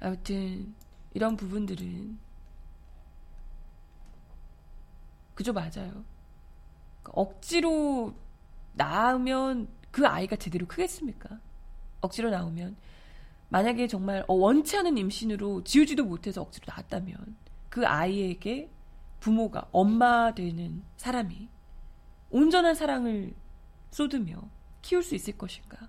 아무튼, 0.00 0.74
이런 1.12 1.36
부분들은 1.36 2.18
그죠, 5.34 5.52
맞아요. 5.52 6.04
그러니까 7.02 7.12
억지로 7.12 8.14
낳으면 8.74 9.68
그 9.90 10.06
아이가 10.06 10.36
제대로 10.36 10.66
크겠습니까? 10.66 11.38
억지로 12.00 12.30
낳으면. 12.30 12.76
만약에 13.48 13.86
정말 13.86 14.24
어, 14.26 14.34
원치 14.34 14.76
않은 14.76 14.98
임신으로 14.98 15.62
지우지도 15.64 16.04
못해서 16.04 16.42
억지로 16.42 16.64
낳았다면 16.68 17.36
그 17.68 17.86
아이에게 17.86 18.70
부모가 19.24 19.66
엄마 19.72 20.34
되는 20.34 20.82
사람이 20.98 21.48
온전한 22.28 22.74
사랑을 22.74 23.32
쏟으며 23.90 24.50
키울 24.82 25.02
수 25.02 25.14
있을 25.14 25.38
것인가? 25.38 25.88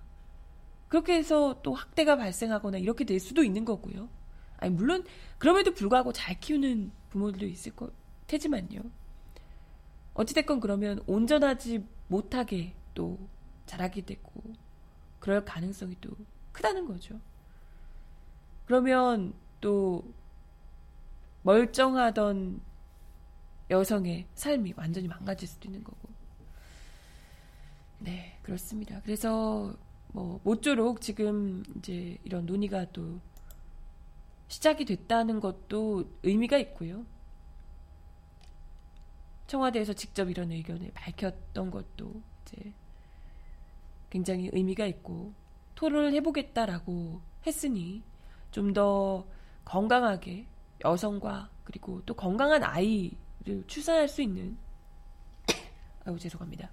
그렇게 0.88 1.12
해서 1.14 1.60
또 1.62 1.74
학대가 1.74 2.16
발생하거나 2.16 2.78
이렇게 2.78 3.04
될 3.04 3.20
수도 3.20 3.44
있는 3.44 3.66
거고요. 3.66 4.08
아니 4.56 4.72
물론 4.72 5.04
그럼에도 5.36 5.74
불구하고 5.74 6.14
잘 6.14 6.40
키우는 6.40 6.90
부모들도 7.10 7.44
있을 7.44 7.76
거 7.76 7.90
테지만요. 8.26 8.80
어찌됐건 10.14 10.60
그러면 10.60 11.02
온전하지 11.06 11.86
못하게 12.08 12.74
또 12.94 13.18
자라게 13.66 14.06
되고 14.06 14.32
그럴 15.20 15.44
가능성이 15.44 15.94
또 16.00 16.08
크다는 16.52 16.86
거죠. 16.86 17.20
그러면 18.64 19.34
또 19.60 20.10
멀쩡하던 21.42 22.62
여성의 23.70 24.26
삶이 24.34 24.74
완전히 24.76 25.08
망가질 25.08 25.48
수도 25.48 25.68
있는 25.68 25.82
거고. 25.82 26.08
네, 27.98 28.38
그렇습니다. 28.42 29.00
그래서 29.02 29.74
뭐 30.08 30.40
모쪼록 30.44 31.00
지금 31.00 31.64
이제 31.78 32.18
이런 32.24 32.46
논의가 32.46 32.86
또 32.92 33.20
시작이 34.48 34.84
됐다는 34.84 35.40
것도 35.40 36.04
의미가 36.22 36.58
있고요. 36.58 37.04
청와대에서 39.46 39.92
직접 39.92 40.28
이런 40.30 40.50
의견을 40.52 40.90
밝혔던 40.94 41.70
것도 41.70 42.22
이제 42.42 42.72
굉장히 44.10 44.50
의미가 44.52 44.86
있고 44.86 45.32
토론을 45.74 46.12
해보겠다라고 46.14 47.20
했으니 47.46 48.02
좀 48.50 48.72
더 48.72 49.26
건강하게 49.64 50.46
여성과 50.84 51.50
그리고 51.64 52.00
또 52.06 52.14
건강한 52.14 52.62
아이를 52.62 53.18
출산할 53.66 54.08
수 54.08 54.22
있는 54.22 54.56
아유 56.04 56.18
죄송합니다. 56.18 56.70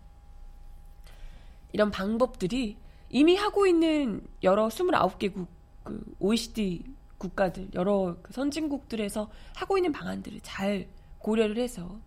이런 1.71 1.91
방법들이 1.91 2.77
이미 3.09 3.35
하고 3.35 3.65
있는 3.67 4.25
여러 4.43 4.67
29개국 4.67 5.47
그 5.83 6.15
OECD 6.19 6.83
국가들 7.17 7.69
여러 7.73 8.17
그 8.21 8.33
선진국들에서 8.33 9.29
하고 9.55 9.77
있는 9.77 9.91
방안들을 9.91 10.39
잘 10.41 10.87
고려를 11.19 11.57
해서 11.57 11.99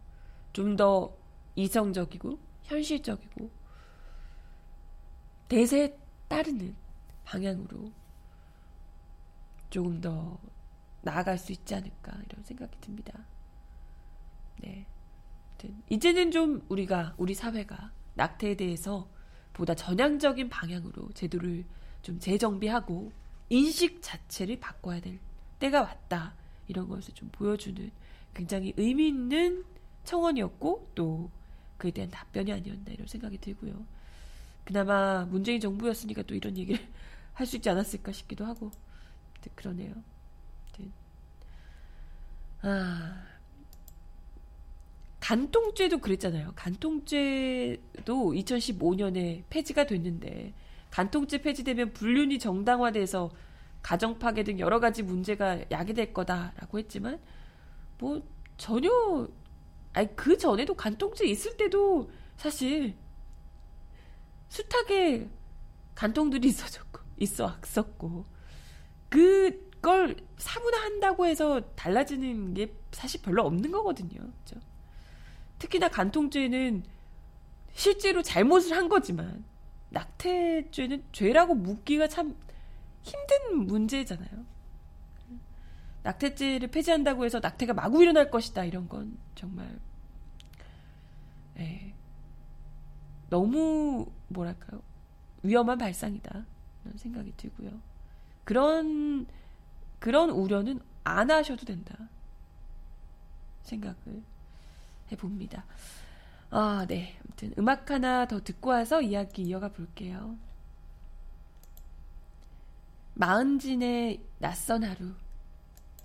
좀 0.53 0.77
더 0.77 1.15
이성적이고 1.57 2.39
현실적이고 2.65 3.51
대세에 5.49 5.97
따르는 6.29 6.77
방향으로 7.25 7.91
조금 9.71 10.01
더 10.01 10.39
나아갈 11.03 11.39
수 11.39 11.53
있지 11.53 11.75
않을까 11.75 12.13
이런 12.29 12.45
생각이 12.45 12.79
듭니다. 12.81 13.13
네. 14.63 14.87
이제는 15.89 16.31
좀 16.31 16.65
우리가 16.69 17.15
우리 17.17 17.35
사회가 17.35 17.91
낙태에 18.15 18.57
대해서 18.57 19.09
보다 19.53 19.75
전향적인 19.75 20.49
방향으로 20.49 21.11
제도를 21.15 21.65
좀 22.03 22.21
재정비하고 22.21 23.11
인식 23.49 24.01
자체를 24.03 24.61
바꿔야 24.61 25.01
될 25.01 25.19
때가 25.59 25.83
왔다. 25.83 26.35
이런 26.69 26.89
것을 26.89 27.15
좀 27.15 27.29
보여주는 27.31 27.91
굉장히 28.35 28.75
의미 28.77 29.09
있는 29.09 29.65
청원이었고 30.05 30.91
또 30.95 31.31
그에 31.79 31.91
대한 31.91 32.11
답변이 32.11 32.53
아니었나 32.53 32.93
이런 32.93 33.07
생각이 33.07 33.39
들고요. 33.39 33.85
그나마 34.65 35.25
문재인 35.25 35.61
정부였으니까 35.61 36.23
또 36.23 36.35
이런 36.35 36.57
얘기를 36.57 36.81
할 37.35 37.47
수 37.47 37.57
있지 37.57 37.69
않았을까 37.71 38.13
싶기도 38.13 38.45
하고 38.45 38.71
그러네요. 39.55 39.95
아 42.63 43.23
간통죄도 45.27 45.99
그랬잖아요. 45.99 46.53
간통죄도 46.55 47.81
2015년에 48.07 49.43
폐지가 49.51 49.85
됐는데 49.85 50.55
간통죄 50.93 51.43
폐지되면 51.43 51.95
불륜이 51.95 52.39
정당화돼서 52.39 53.33
가정 53.83 54.21
파괴 54.21 54.45
등 54.45 54.61
여러 54.61 54.79
가지 54.79 55.03
문제가 55.03 55.59
야기될 55.69 56.13
거다라고 56.13 56.79
했지만 56.79 57.19
뭐 57.99 58.23
전혀 58.57 59.29
아니 59.95 60.15
그 60.15 60.39
전에도 60.39 60.75
간통죄 60.75 61.27
있을 61.27 61.57
때도 61.57 62.09
사실 62.37 62.95
숱하게 64.49 65.29
간통들이 65.97 66.47
있어졌고 66.55 67.01
있어왔었고 67.17 68.27
그걸 69.09 70.15
사문화한다고 70.37 71.27
해서 71.27 71.63
달라지는 71.75 72.55
게 72.55 72.73
사실 72.93 73.21
별로 73.23 73.43
없는 73.45 73.73
거거든요. 73.73 74.21
그렇죠? 74.21 74.61
특히나 75.59 75.89
간통죄는 75.89 76.85
실제로 77.73 78.23
잘못을 78.23 78.77
한 78.77 78.89
거지만 78.89 79.45
낙태죄는 79.91 81.05
죄라고 81.13 81.55
묻기가 81.55 82.09
참 82.09 82.37
힘든 83.03 83.67
문제잖아요. 83.67 84.57
낙태죄를 86.03 86.69
폐지한다고 86.69 87.25
해서 87.25 87.41
낙태가 87.43 87.75
마구 87.75 88.03
일어날 88.03 88.31
것이다 88.31 88.65
이런 88.65 88.89
건 88.89 89.19
정말 89.35 89.79
예, 91.59 91.95
너무 93.29 94.07
뭐랄까요 94.29 94.83
위험한 95.43 95.79
발상이다 95.79 96.45
이런 96.85 96.99
생각이 96.99 97.33
들고요. 97.37 97.71
그런 98.45 99.27
그런 99.99 100.31
우려는 100.31 100.81
안 101.03 101.31
하셔도 101.31 101.65
된다 101.65 102.09
생각을 103.63 104.23
해봅니다. 105.13 105.65
아, 106.51 106.87
네. 106.89 107.19
아무튼 107.25 107.53
음악 107.59 107.91
하나 107.91 108.27
더 108.27 108.43
듣고 108.43 108.71
와서 108.71 109.03
이야기 109.03 109.43
이어가 109.43 109.69
볼게요. 109.69 110.37
마흔진의 113.15 114.23
낯선 114.39 114.85
하루 114.85 115.13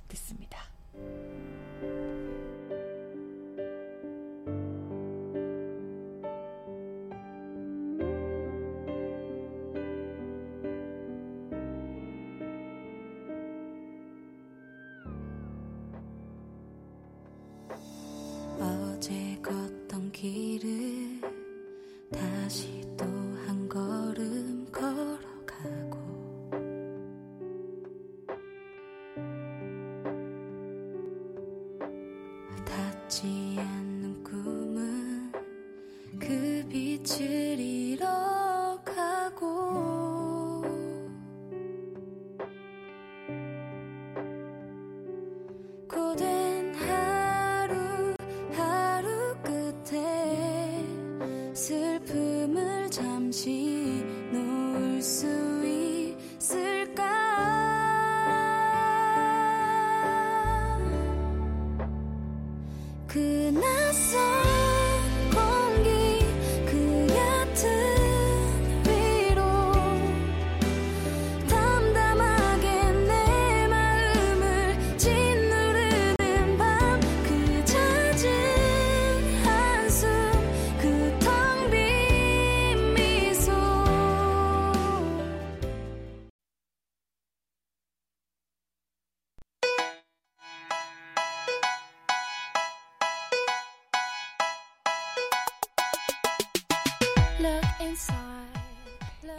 듣습니다. 0.08 0.60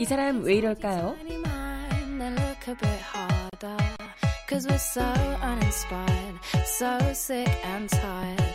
이 0.03 0.05
사람 0.05 0.43
왜 0.43 0.57
이럴까요? 0.57 1.15
Cause 4.49 4.67
we're 4.67 4.75
so 4.75 5.05
uninspired, 5.41 6.41
so 6.65 6.99
sick 7.13 7.49
and 7.65 7.89
tired 7.89 8.55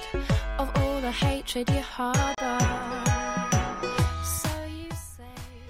of 0.59 0.69
all 0.77 0.99
the 0.99 1.13
hatred 1.13 1.71
you 1.71 1.81
harbor. 1.81 2.35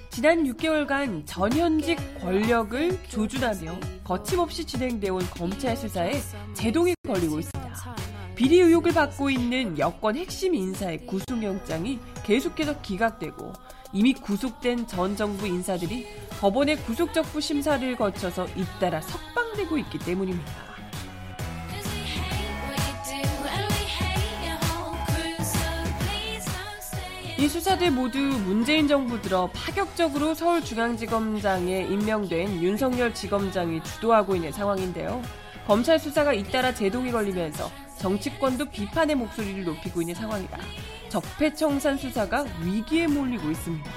지난 0.09 0.45
6개월간 0.45 1.27
전현직 1.27 2.21
권력을 2.21 2.97
조준하며 3.09 3.79
거침없이 4.03 4.65
진행되어 4.65 5.13
온 5.13 5.21
검찰 5.29 5.77
수사에 5.77 6.13
제동이 6.55 6.95
걸리고 7.05 7.37
있습니다. 7.37 7.95
비리 8.33 8.61
의혹을 8.61 8.93
받고 8.93 9.29
있는 9.29 9.77
여권 9.77 10.15
핵심 10.15 10.55
인사의 10.55 11.05
구속영장이 11.05 11.99
계속해서 12.23 12.81
기각되고 12.81 13.53
이미 13.93 14.13
구속된 14.13 14.87
전 14.87 15.15
정부 15.15 15.47
인사들이 15.47 16.07
법원의 16.39 16.77
구속적부 16.83 17.41
심사를 17.41 17.95
거쳐서 17.95 18.47
잇따라 18.55 19.01
석방되고 19.01 19.77
있기 19.79 19.99
때문입니다. 19.99 20.67
이 27.39 27.47
수사들 27.47 27.91
모두 27.91 28.17
문재인 28.17 28.87
정부 28.87 29.21
들어 29.21 29.47
파격적으로 29.53 30.33
서울중앙지검장에 30.33 31.81
임명된 31.83 32.63
윤석열 32.63 33.13
지검장이 33.13 33.83
주도하고 33.83 34.35
있는 34.35 34.51
상황인데요. 34.51 35.21
검찰 35.67 35.99
수사가 35.99 36.33
잇따라 36.33 36.73
제동이 36.73 37.11
걸리면서 37.11 37.69
정치권도 37.99 38.65
비판의 38.69 39.15
목소리를 39.15 39.63
높이고 39.63 40.01
있는 40.01 40.15
상황이다. 40.15 40.57
적폐청산 41.09 41.97
수사가 41.97 42.45
위기에 42.63 43.07
몰리고 43.07 43.49
있습니다. 43.49 43.91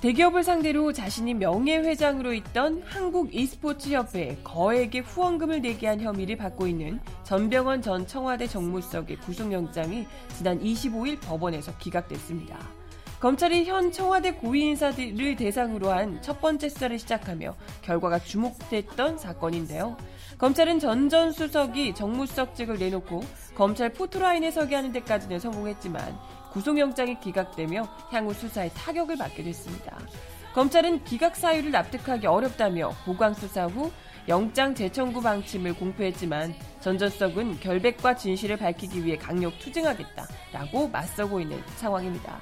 대기업을 0.00 0.42
상대로 0.42 0.92
자신이 0.92 1.34
명예회장으로 1.34 2.32
있던 2.34 2.82
한국 2.84 3.32
e스포츠협회에 3.32 4.38
거액의 4.42 5.02
후원금을 5.02 5.62
내게 5.62 5.86
한 5.86 6.00
혐의를 6.00 6.36
받고 6.36 6.66
있는 6.66 6.98
전병헌 7.22 7.82
전 7.82 8.04
청와대 8.08 8.48
정무석의 8.48 9.18
구속영장이 9.18 10.06
지난 10.36 10.60
25일 10.60 11.20
법원에서 11.20 11.76
기각됐습니다. 11.78 12.58
검찰이 13.20 13.64
현 13.66 13.92
청와대 13.92 14.32
고위 14.32 14.62
인사들을 14.70 15.36
대상으로 15.36 15.90
한 15.92 16.20
첫 16.20 16.40
번째 16.40 16.68
수사를 16.68 16.98
시작하며 16.98 17.54
결과가 17.82 18.18
주목됐던 18.18 19.18
사건인데요. 19.18 19.96
검찰은 20.42 20.80
전 20.80 21.08
전 21.08 21.30
수석이 21.30 21.94
정무수석직을 21.94 22.76
내놓고 22.76 23.22
검찰 23.54 23.92
포토라인에 23.92 24.50
서게 24.50 24.74
하는 24.74 24.90
데까지는 24.90 25.38
성공했지만 25.38 26.18
구속영장이 26.50 27.20
기각되며 27.20 27.84
향후 28.10 28.34
수사에 28.34 28.68
타격을 28.70 29.18
받게 29.18 29.44
됐습니다. 29.44 29.96
검찰은 30.52 31.04
기각 31.04 31.36
사유를 31.36 31.70
납득하기 31.70 32.26
어렵다며 32.26 32.90
보강 33.04 33.34
수사 33.34 33.66
후 33.66 33.92
영장 34.26 34.74
재청구 34.74 35.22
방침을 35.22 35.74
공표했지만 35.74 36.56
전전석은 36.80 37.60
결백과 37.60 38.16
진실을 38.16 38.56
밝히기 38.56 39.04
위해 39.04 39.16
강력 39.16 39.56
투쟁하겠다라고 39.60 40.88
맞서고 40.88 41.40
있는 41.40 41.62
상황입니다. 41.76 42.40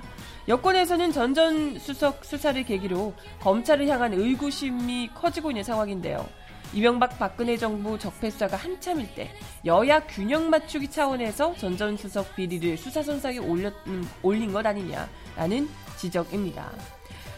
여권에서는 0.49 1.13
전전 1.13 1.79
수석 1.79 2.25
수사를 2.25 2.63
계기로 2.65 3.13
검찰을 3.41 3.87
향한 3.89 4.15
의구심이 4.15 5.11
커지고 5.15 5.51
있는 5.51 5.63
상황인데요. 5.63 6.27
이명박 6.72 7.18
박근혜 7.18 7.56
정부 7.56 7.98
적폐수사가 7.98 8.56
한참일 8.56 9.12
때 9.14 9.30
여야 9.64 10.00
균형 10.06 10.50
맞추기 10.50 10.88
차원에서 10.88 11.54
전전 11.56 11.96
수석 11.96 12.37
비리를 12.37 12.76
수사선상에 12.76 13.38
올렸, 13.38 13.74
음, 13.88 14.09
올린 14.22 14.52
것 14.52 14.64
아니냐라는 14.64 15.68
지적입니다. 15.96 16.70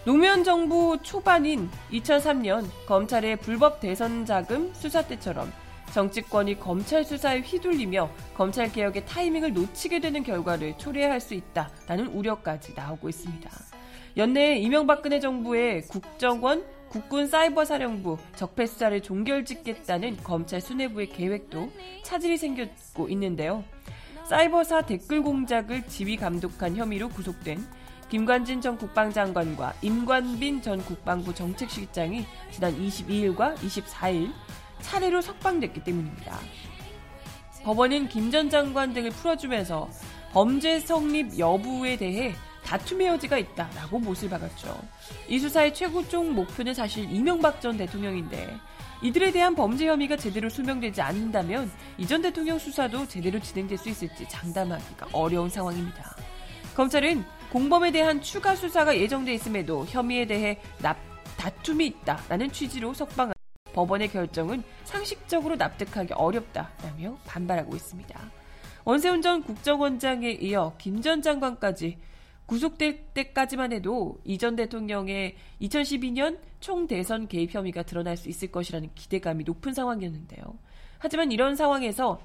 노무현 0.04 0.44
정부 0.44 0.98
초반인 1.02 1.70
2003년 1.92 2.68
검찰의 2.86 3.36
불법 3.36 3.80
대선 3.80 4.26
자금 4.26 4.72
수사 4.74 5.00
때처럼 5.00 5.50
정치권이 5.92 6.58
검찰 6.58 7.04
수사에 7.04 7.40
휘둘리며 7.40 8.10
검찰 8.34 8.70
개혁의 8.70 9.06
타이밍을 9.06 9.52
놓치게 9.52 10.00
되는 10.00 10.22
결과를 10.22 10.76
초래할 10.76 11.20
수 11.20 11.34
있다라는 11.34 12.08
우려까지 12.08 12.74
나오고 12.74 13.08
있습니다. 13.08 13.50
연내 14.16 14.56
이명박근혜 14.56 15.20
정부의 15.20 15.82
국정원 15.82 16.64
국군 16.92 17.26
사이버사령부 17.26 18.18
적폐 18.36 18.66
수사를 18.66 19.00
종결짓겠다는 19.00 20.18
검찰 20.22 20.60
수뇌부의 20.60 21.08
계획도 21.08 21.72
차질이 22.02 22.36
생겼고 22.36 23.08
있는데요. 23.08 23.64
사이버사 24.28 24.82
댓글 24.82 25.22
공작을 25.22 25.86
지휘 25.86 26.18
감독한 26.18 26.76
혐의로 26.76 27.08
구속된 27.08 27.64
김관진 28.10 28.60
전 28.60 28.76
국방장관과 28.76 29.72
임관빈 29.80 30.60
전 30.60 30.84
국방부 30.84 31.34
정책실장이 31.34 32.26
지난 32.50 32.76
22일과 32.76 33.56
24일 33.56 34.30
차례로 34.82 35.22
석방됐기 35.22 35.84
때문입니다. 35.84 36.38
법원은 37.64 38.08
김 38.08 38.30
전 38.30 38.50
장관 38.50 38.92
등을 38.92 39.08
풀어주면서 39.12 39.88
범죄 40.32 40.78
성립 40.78 41.38
여부에 41.38 41.96
대해 41.96 42.34
다툼의 42.64 43.06
여지가 43.08 43.38
있다라고 43.38 43.98
못을 43.98 44.28
박았죠. 44.30 44.80
이 45.28 45.38
수사의 45.38 45.74
최고종 45.74 46.34
목표는 46.34 46.74
사실 46.74 47.10
이명박 47.10 47.60
전 47.60 47.76
대통령인데 47.76 48.56
이들에 49.02 49.32
대한 49.32 49.54
범죄 49.54 49.86
혐의가 49.88 50.16
제대로 50.16 50.48
소명되지 50.48 51.00
않는다면 51.02 51.70
이 51.98 52.06
전 52.06 52.22
대통령 52.22 52.58
수사도 52.58 53.06
제대로 53.08 53.40
진행될 53.40 53.76
수 53.78 53.88
있을지 53.88 54.28
장담하기가 54.28 55.08
어려운 55.12 55.48
상황입니다. 55.48 56.16
검찰은 56.74 57.24
공범에 57.50 57.90
대한 57.90 58.20
추가 58.22 58.54
수사가 58.54 58.96
예정돼 58.96 59.34
있음에도 59.34 59.84
혐의에 59.86 60.26
대해 60.26 60.58
납, 60.78 60.96
다툼이 61.36 61.86
있다라는 61.86 62.52
취지로 62.52 62.94
석방한 62.94 63.34
법원의 63.74 64.08
결정은 64.08 64.62
상식적으로 64.84 65.56
납득하기 65.56 66.14
어렵다라며 66.14 67.16
반발하고 67.26 67.74
있습니다. 67.74 68.20
원세훈 68.84 69.20
전 69.22 69.42
국정원장에 69.42 70.30
이어 70.30 70.74
김 70.78 71.02
전 71.02 71.20
장관까지 71.22 71.98
구속될 72.46 73.12
때까지만 73.14 73.72
해도 73.72 74.20
이전 74.24 74.56
대통령의 74.56 75.36
2012년 75.60 76.38
총대선 76.60 77.28
개입 77.28 77.54
혐의가 77.54 77.82
드러날 77.82 78.16
수 78.16 78.28
있을 78.28 78.50
것이라는 78.50 78.90
기대감이 78.94 79.44
높은 79.44 79.72
상황이었는데요. 79.72 80.42
하지만 80.98 81.32
이런 81.32 81.56
상황에서 81.56 82.20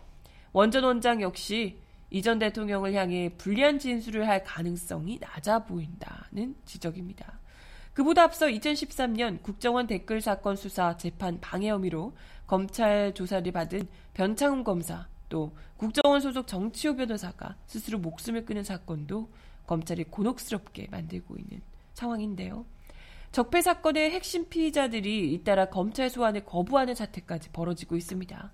원전 0.52 0.84
원장 0.84 1.22
역시 1.22 1.80
이전 2.10 2.40
대통령을 2.40 2.94
향해 2.94 3.30
불리한 3.38 3.80
진술을 3.80 4.28
할 4.28 4.44
가능성이 4.44 5.20
낮아 5.20 5.60
보인다는 5.66 6.56
지적입니다. 6.66 7.40
그보다 7.94 8.24
앞서 8.24 8.46
2013년 8.46 9.42
국정원 9.42 9.88
댓글 9.88 10.22
사건 10.22 10.56
수사 10.56 10.98
재판 10.98 11.40
방해 11.42 11.70
혐의로 11.70 12.16
검찰 12.46 13.14
조사를 13.14 13.52
받은 13.52 13.88
변창훈 14.14 14.64
검사 14.64 15.08
또 15.30 15.52
국정원 15.78 16.22
소속 16.22 16.48
정치호 16.48 16.96
변호사가 16.96 17.56
스스로 17.66 18.00
목숨을 18.00 18.46
끊은 18.46 18.64
사건도 18.64 19.30
검찰이 19.68 20.06
곤혹스럽게 20.06 20.88
만들고 20.90 21.36
있는 21.38 21.62
상황인데요. 21.94 22.66
적폐 23.32 23.62
사건의 23.62 24.10
핵심 24.10 24.50
피의자들이 24.50 25.34
잇따라 25.34 25.66
검찰 25.66 26.10
소환을 26.10 26.46
거부하는 26.46 26.96
사태까지 26.96 27.50
벌어지고 27.50 27.96
있습니다. 27.96 28.52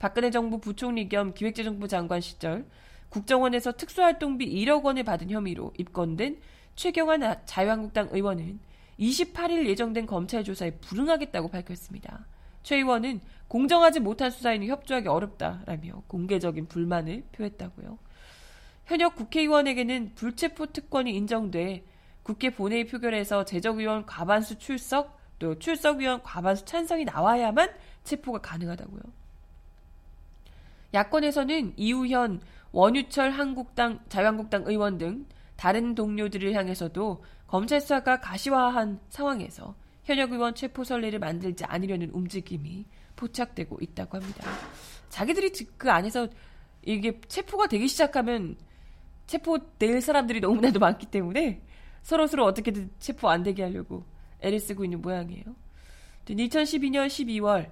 박근혜 0.00 0.30
정부 0.30 0.58
부총리 0.58 1.08
겸 1.08 1.34
기획재정부 1.34 1.86
장관 1.86 2.20
시절 2.20 2.66
국정원에서 3.10 3.72
특수활동비 3.72 4.46
1억 4.64 4.82
원을 4.82 5.04
받은 5.04 5.30
혐의로 5.30 5.72
입건된 5.78 6.40
최경환 6.74 7.46
자유한국당 7.46 8.08
의원은 8.10 8.58
28일 8.98 9.66
예정된 9.66 10.06
검찰 10.06 10.42
조사에 10.42 10.72
불응하겠다고 10.72 11.48
밝혔습니다. 11.48 12.26
최 12.62 12.76
의원은 12.76 13.20
공정하지 13.48 14.00
못한 14.00 14.30
수사에는 14.30 14.66
협조하기 14.66 15.06
어렵다라며 15.06 16.02
공개적인 16.08 16.66
불만을 16.66 17.24
표했다고요. 17.32 17.98
현역 18.86 19.16
국회의원에게는 19.16 20.14
불체포 20.14 20.66
특권이 20.66 21.14
인정돼 21.14 21.84
국회 22.22 22.50
본회의 22.50 22.86
표결에서 22.86 23.44
재적의원 23.44 24.06
과반수 24.06 24.58
출석 24.58 25.18
또 25.38 25.58
출석의원 25.58 26.22
과반수 26.22 26.64
찬성이 26.64 27.04
나와야만 27.04 27.70
체포가 28.04 28.40
가능하다고요. 28.40 29.02
야권에서는 30.94 31.74
이우현, 31.76 32.40
원유철 32.72 33.30
한국당, 33.30 34.00
자유한국당 34.08 34.64
의원 34.66 34.96
등 34.98 35.26
다른 35.56 35.94
동료들을 35.94 36.52
향해서도 36.54 37.24
검찰 37.46 37.80
수사가 37.80 38.20
가시화한 38.20 39.00
상황에서 39.08 39.74
현역 40.04 40.32
의원 40.32 40.54
체포 40.54 40.84
선례를 40.84 41.18
만들지 41.18 41.64
않으려는 41.64 42.10
움직임이 42.10 42.86
포착되고 43.16 43.78
있다고 43.80 44.18
합니다. 44.18 44.44
자기들이 45.08 45.52
그 45.76 45.90
안에서 45.90 46.28
이게 46.82 47.20
체포가 47.28 47.68
되기 47.68 47.88
시작하면 47.88 48.56
체포될 49.26 50.00
사람들이 50.00 50.40
너무나도 50.40 50.78
많기 50.80 51.06
때문에 51.06 51.62
서로 52.02 52.26
서로 52.26 52.44
어떻게든 52.44 52.90
체포 52.98 53.28
안 53.28 53.42
되게 53.42 53.62
하려고 53.62 54.04
애를 54.40 54.60
쓰고 54.60 54.84
있는 54.84 55.00
모양이에요. 55.00 55.44
2012년 56.26 57.06
12월 57.06 57.70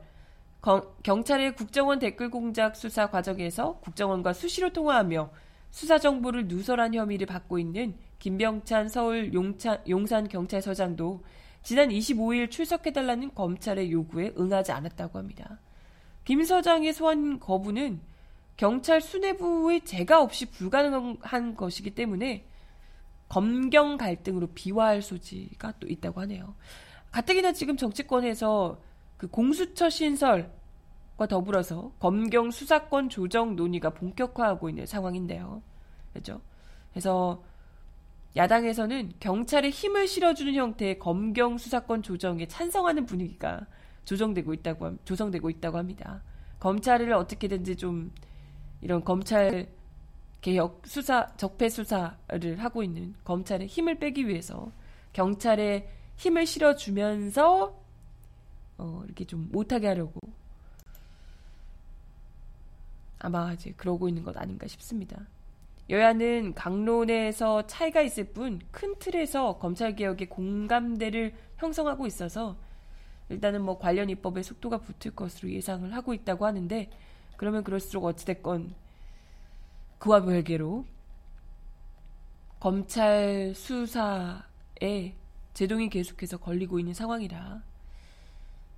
경찰의 1.03 1.57
국정원 1.57 1.99
댓글 1.99 2.31
공작 2.31 2.77
수사 2.77 3.11
과정에서 3.11 3.79
국정원과 3.81 4.33
수시로 4.33 4.73
통화하며 4.73 5.31
수사 5.71 5.99
정보를 5.99 6.47
누설한 6.49 6.95
혐의를 6.95 7.27
받고 7.27 7.59
있는 7.59 7.97
김병찬 8.19 8.89
서울 8.89 9.33
용찬, 9.35 9.83
용산 9.89 10.29
경찰서장도 10.29 11.25
지난 11.63 11.89
25일 11.89 12.51
출석해달라는 12.51 13.35
검찰의 13.35 13.91
요구에 13.91 14.35
응하지 14.39 14.73
않았다고 14.73 15.19
합니다. 15.19 15.59
김 16.25 16.45
서장의 16.45 16.93
소환 16.93 17.41
거부는 17.41 18.01
경찰 18.57 19.01
수뇌부의 19.01 19.85
재가 19.85 20.23
없이 20.23 20.47
불가능한 20.47 21.57
것이기 21.57 21.95
때문에 21.95 22.47
검경 23.29 23.97
갈등으로 23.97 24.49
비화할 24.49 25.03
소지가 25.03 25.75
또 25.81 25.89
있다고 25.89 26.21
하네요. 26.23 26.55
가뜩이나 27.11 27.53
지금 27.53 27.77
정치권에서 27.77 28.81
그 29.17 29.29
공수처 29.29 29.89
신설과 29.89 31.27
더불어서 31.29 31.93
검경 31.99 32.51
수사권 32.51 33.09
조정 33.09 33.57
논의가 33.57 33.91
본격화하고 33.91 34.69
있는 34.69 34.87
상황인데요. 34.87 35.63
그렇죠? 36.13 36.41
그래서 36.91 37.43
야당에서는 38.35 39.13
경찰에 39.21 39.71
힘을 39.71 40.09
실어주는 40.09 40.55
형태의 40.55 40.99
검경 40.99 41.59
수사권 41.59 42.03
조정에 42.03 42.47
찬성하는 42.47 43.07
분위기가 43.07 43.67
조정되고 44.05 44.55
있다고 44.55 44.97
조성되고 45.05 45.51
있다고 45.51 45.79
합니다. 45.79 46.23
검찰을 46.59 47.13
어떻게든지 47.13 47.77
좀 47.77 48.13
이런 48.83 49.03
검찰 49.05 49.69
개혁 50.41 50.83
수사 50.87 51.35
적폐 51.37 51.69
수사를 51.69 52.59
하고 52.59 52.83
있는 52.83 53.15
검찰의 53.25 53.69
힘을 53.69 53.99
빼기 53.99 54.27
위해서 54.27 54.73
경찰에 55.13 55.89
힘을 56.17 56.47
실어주면서 56.47 57.81
어, 58.79 59.03
이렇게 59.05 59.25
좀 59.25 59.49
못하게 59.53 59.87
하려고 59.87 60.21
아마 63.21 63.53
이제 63.53 63.73
그러고 63.77 64.09
있는 64.09 64.25
것 64.25 64.37
아닌가 64.37 64.67
싶습니다. 64.67 65.25
여야는 65.91 66.55
강론에서 66.55 67.67
차이가 67.67 68.01
있을 68.03 68.25
뿐 68.33 68.61
큰 68.73 68.99
틀에서 68.99 69.59
검찰개혁의 69.59 70.29
공감대를 70.29 71.35
형성하고 71.59 72.07
있어서 72.07 72.57
일단은 73.29 73.63
뭐 73.63 73.79
관련 73.79 74.11
입법에 74.11 74.43
속도가 74.43 74.79
붙을 74.79 75.15
것으로 75.15 75.51
예상을 75.53 75.93
하고 75.95 76.15
있다고 76.15 76.47
하는데 76.47 76.91
그러면 77.43 77.65
그럴수록 77.65 78.05
어찌됐건 78.05 78.73
그와 79.99 80.23
별개로 80.23 80.85
검찰 82.61 83.53
수사에 83.57 85.17
제동이 85.53 85.89
계속해서 85.89 86.37
걸리고 86.37 86.79
있는 86.79 86.95
상황이라 86.95 87.61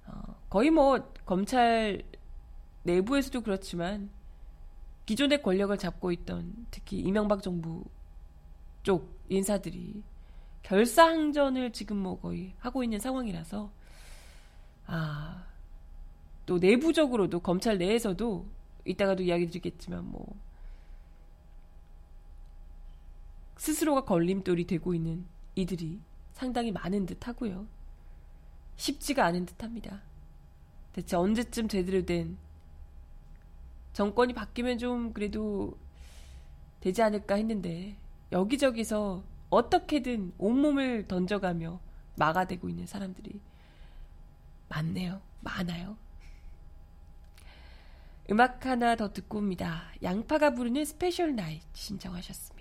어, 0.06 0.36
거의 0.48 0.70
뭐 0.70 1.12
검찰 1.26 2.04
내부에서도 2.84 3.42
그렇지만 3.42 4.08
기존의 5.04 5.42
권력을 5.42 5.76
잡고 5.76 6.10
있던 6.12 6.66
특히 6.70 7.00
이명박 7.00 7.42
정부 7.42 7.84
쪽 8.82 9.20
인사들이 9.28 10.02
결사항전을 10.62 11.74
지금 11.74 11.98
뭐 11.98 12.18
거의 12.18 12.54
하고 12.60 12.82
있는 12.82 12.98
상황이라서 12.98 13.70
아, 14.86 15.44
또 16.46 16.56
내부적으로도 16.56 17.40
검찰 17.40 17.76
내에서도 17.76 18.53
이따가도 18.84 19.22
이야기 19.22 19.46
드리겠지만 19.46 20.04
뭐 20.10 20.36
스스로가 23.56 24.04
걸림돌이 24.04 24.66
되고 24.66 24.94
있는 24.94 25.24
이들이 25.54 26.00
상당히 26.32 26.72
많은 26.72 27.06
듯 27.06 27.26
하고요. 27.26 27.66
쉽지가 28.76 29.24
않은 29.26 29.46
듯 29.46 29.62
합니다. 29.62 30.02
대체 30.92 31.16
언제쯤 31.16 31.68
제대로 31.68 32.04
된 32.04 32.36
정권이 33.92 34.32
바뀌면 34.34 34.78
좀 34.78 35.12
그래도 35.12 35.78
되지 36.80 37.02
않을까 37.02 37.36
했는데 37.36 37.96
여기저기서 38.32 39.22
어떻게든 39.50 40.32
온몸을 40.36 41.06
던져가며 41.06 41.80
막아대고 42.16 42.68
있는 42.68 42.86
사람들이 42.86 43.40
많네요. 44.68 45.20
많아요. 45.40 45.96
음악 48.30 48.64
하나 48.64 48.96
더 48.96 49.12
듣고 49.12 49.38
옵니다. 49.38 49.82
양파가 50.02 50.54
부르는 50.54 50.84
Special 50.84 51.36
Night 51.36 51.60
신청하셨습니다. 51.72 52.54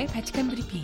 정하나의 0.00 0.06
바칙한 0.06 0.48
브리핑. 0.48 0.82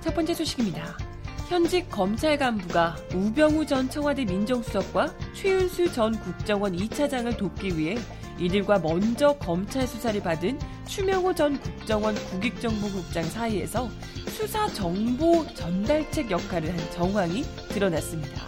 첫 0.00 0.14
번째 0.14 0.34
소식입니다. 0.34 0.96
현직 1.48 1.88
검찰 1.90 2.38
간부가 2.38 2.96
우병우 3.14 3.66
전 3.66 3.88
청와대 3.88 4.24
민정수석과 4.24 5.14
최윤수 5.34 5.92
전 5.92 6.18
국정원 6.18 6.76
2차장을 6.76 7.36
돕기 7.36 7.76
위해 7.76 7.96
이들과 8.38 8.78
먼저 8.78 9.34
검찰 9.38 9.86
수사를 9.86 10.20
받은 10.22 10.58
추명호 10.86 11.34
전 11.34 11.60
국정원 11.60 12.14
국익정보국장 12.14 13.24
사이에서 13.24 13.88
수사 14.32 14.66
정보 14.68 15.46
전달책 15.54 16.30
역할을 16.30 16.70
한 16.70 16.90
정황이 16.90 17.42
드러났습니다. 17.68 18.42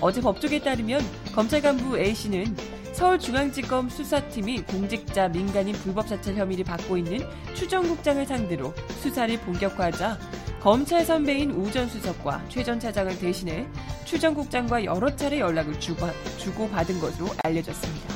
어제 0.00 0.20
법조계에 0.20 0.60
따르면 0.60 1.02
검찰 1.34 1.60
간부 1.60 1.98
A씨는 1.98 2.56
서울중앙지검 2.92 3.90
수사팀이 3.90 4.62
공직자 4.62 5.28
민간인 5.28 5.74
불법 5.74 6.08
사찰 6.08 6.34
혐의를 6.36 6.64
받고 6.64 6.96
있는 6.96 7.26
추정국장을 7.54 8.24
상대로 8.24 8.72
수사를 9.02 9.38
본격화하자 9.40 10.18
검찰 10.60 11.04
선배인 11.04 11.50
우 11.50 11.70
전 11.70 11.88
수석과 11.88 12.44
최 12.48 12.64
전 12.64 12.80
차장을 12.80 13.18
대신해 13.18 13.66
추정국장과 14.06 14.84
여러 14.84 15.14
차례 15.14 15.40
연락을 15.40 15.78
주고 15.78 16.68
받은 16.70 17.00
것으로 17.00 17.28
알려졌습니다. 17.44 18.14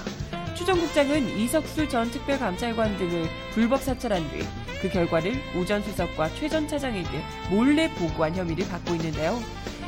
추정국장은 0.55 1.39
이석수 1.39 1.89
전 1.89 2.11
특별감찰관 2.11 2.97
등을 2.97 3.27
불법 3.53 3.83
사찰한 3.83 4.23
뒤 4.31 4.45
그 4.81 4.89
결과를 4.89 5.35
우 5.55 5.65
전 5.65 5.83
수석과 5.83 6.31
최 6.35 6.49
전 6.49 6.67
차장에게 6.67 7.09
몰래 7.51 7.89
보고한 7.95 8.35
혐의를 8.35 8.67
받고 8.69 8.95
있는데요. 8.95 9.41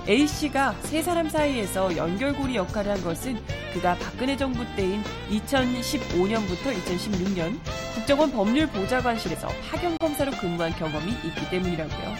A씨가 0.08 0.74
세 0.82 1.00
사람 1.00 1.28
사이에서 1.28 1.96
연결고리 1.96 2.56
역할을 2.56 2.90
한 2.92 3.02
것은 3.04 3.38
그가 3.72 3.94
박근혜 3.96 4.36
정부 4.36 4.64
때인 4.74 5.02
2015년부터 5.30 6.74
2016년 6.84 7.58
국정원 7.94 8.32
법률보좌관실에서 8.32 9.48
파견검사로 9.70 10.32
근무한 10.32 10.72
경험이 10.72 11.12
있기 11.24 11.48
때문이라고요. 11.50 12.14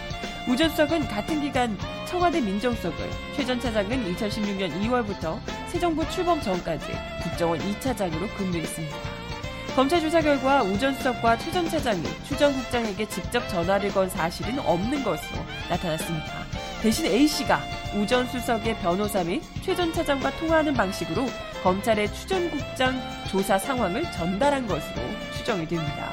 우 0.48 0.56
전 0.56 0.70
수석은 0.70 1.06
같은 1.08 1.40
기간 1.40 1.76
청와대 2.08 2.40
민정수석을, 2.40 3.10
최 3.36 3.44
전 3.46 3.60
차장은 3.60 4.12
2016년 4.16 4.72
2월부터 4.82 5.38
새 5.68 5.78
정부 5.78 6.08
출범 6.10 6.40
전까지 6.40 6.86
국정원 7.22 7.58
2차장으로 7.60 8.28
근무했습니다. 8.36 9.21
검찰 9.74 10.00
조사 10.00 10.20
결과 10.20 10.62
우 10.62 10.78
전 10.78 10.94
수석과 10.94 11.38
최전 11.38 11.68
차장이 11.68 12.02
추 12.28 12.36
전 12.36 12.52
국장에게 12.52 13.08
직접 13.08 13.46
전화를 13.48 13.90
건 13.92 14.08
사실은 14.08 14.58
없는 14.58 15.02
것으로 15.02 15.38
나타났습니다. 15.70 16.26
대신 16.82 17.06
A씨가 17.06 17.60
우 17.94 18.06
전 18.06 18.26
수석의 18.28 18.76
변호사 18.80 19.24
및 19.24 19.42
최 19.62 19.74
전 19.74 19.92
차장과 19.92 20.30
통화하는 20.38 20.74
방식으로 20.74 21.26
검찰의 21.62 22.12
추전 22.12 22.50
국장 22.50 23.00
조사 23.30 23.58
상황을 23.58 24.02
전달한 24.12 24.66
것으로 24.66 25.00
추정이 25.36 25.66
됩니다. 25.66 26.12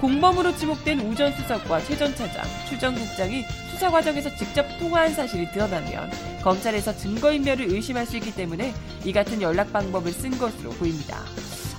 공범으로 0.00 0.54
지목된 0.56 1.00
우 1.00 1.14
전 1.14 1.32
수석과 1.32 1.80
최 1.84 1.96
전 1.96 2.14
차장, 2.14 2.44
추 2.68 2.78
전 2.78 2.94
국장이 2.94 3.44
수사 3.70 3.90
과정에서 3.90 4.34
직접 4.36 4.66
통화한 4.78 5.14
사실이 5.14 5.50
드러나면 5.52 6.10
검찰에서 6.42 6.94
증거인멸을 6.94 7.70
의심할 7.70 8.04
수 8.04 8.16
있기 8.18 8.34
때문에 8.34 8.74
이 9.04 9.12
같은 9.12 9.40
연락 9.40 9.72
방법을 9.72 10.12
쓴 10.12 10.36
것으로 10.36 10.70
보입니다. 10.72 11.18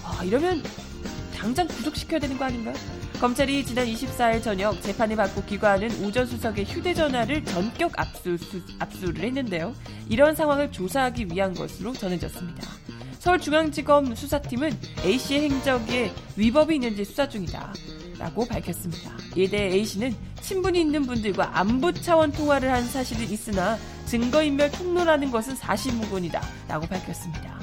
아, 0.04 0.24
이러면 0.24 0.64
당장 1.42 1.68
구속시켜야 1.68 2.20
되는 2.20 2.38
거 2.38 2.46
아닌가? 2.46 2.72
검찰이 3.20 3.66
지난 3.66 3.88
24일 3.88 4.44
저녁 4.44 4.80
재판을 4.80 5.16
받고 5.16 5.44
귀가하는 5.46 5.90
우전 6.04 6.28
수석의 6.28 6.66
휴대전화를 6.66 7.44
전격 7.46 8.00
압수, 8.00 8.38
수, 8.38 8.62
압수를 8.78 9.24
했는데요. 9.24 9.74
이런 10.08 10.36
상황을 10.36 10.72
조사하기 10.72 11.30
위한 11.32 11.56
것으로 11.56 11.94
전해졌습니다. 11.94 12.62
서울중앙지검 13.18 14.14
수사팀은 14.14 14.78
A씨의 15.04 15.50
행적에 15.50 16.14
위법이 16.36 16.76
있는지 16.76 17.04
수사 17.06 17.28
중이다. 17.28 17.74
라고 18.20 18.46
밝혔습니다. 18.46 19.12
이에 19.36 19.50
대해 19.50 19.74
A씨는 19.74 20.16
친분이 20.42 20.80
있는 20.80 21.08
분들과 21.08 21.58
안보 21.60 21.92
차원 21.92 22.32
통화를 22.32 22.72
한 22.72 22.86
사실이 22.86 23.26
있으나 23.34 23.80
증거인멸 24.06 24.72
통로라는 24.74 25.32
것은 25.32 25.56
사실무근이다. 25.56 26.40
라고 26.68 26.86
밝혔습니다. 26.86 27.61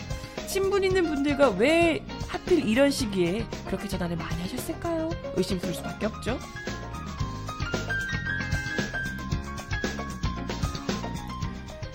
친분 0.49 0.83
있는 0.83 1.05
분들과 1.05 1.51
왜 1.51 2.03
하필 2.27 2.67
이런 2.67 2.91
시기에 2.91 3.47
그렇게 3.67 3.87
전화를 3.87 4.17
많이 4.17 4.41
하셨을까요? 4.41 5.11
의심스러울 5.37 5.75
수밖에 5.75 6.07
없죠. 6.07 6.39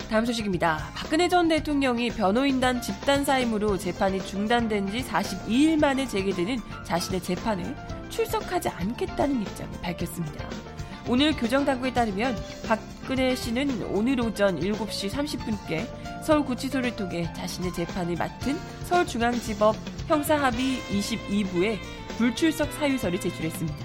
다음 0.07 0.27
소식입니다. 0.27 0.91
박근혜 0.93 1.27
전 1.27 1.47
대통령이 1.47 2.11
변호인단 2.11 2.83
집단 2.83 3.25
사임으로 3.25 3.79
재판이 3.79 4.23
중단된 4.23 4.91
지 4.91 5.03
42일 5.03 5.79
만에 5.79 6.05
재개되는 6.05 6.59
자신의 6.83 7.23
재판을 7.23 7.75
출석하지 8.09 8.69
않겠다는 8.69 9.41
입장을 9.41 9.81
밝혔습니다. 9.81 10.47
오늘 11.09 11.33
교정당국에 11.33 11.91
따르면 11.91 12.35
박 12.67 12.92
근혜 13.07 13.35
씨는 13.35 13.83
오늘 13.91 14.19
오전 14.21 14.59
7시 14.59 15.09
30분께 15.09 15.85
서울구치소를 16.23 16.95
통해 16.95 17.29
자신의 17.35 17.73
재판을 17.73 18.15
맡은 18.15 18.57
서울중앙지법 18.85 19.75
형사합의 20.07 20.79
22부에 20.89 21.77
불출석 22.17 22.71
사유서를 22.71 23.19
제출했습니다. 23.19 23.77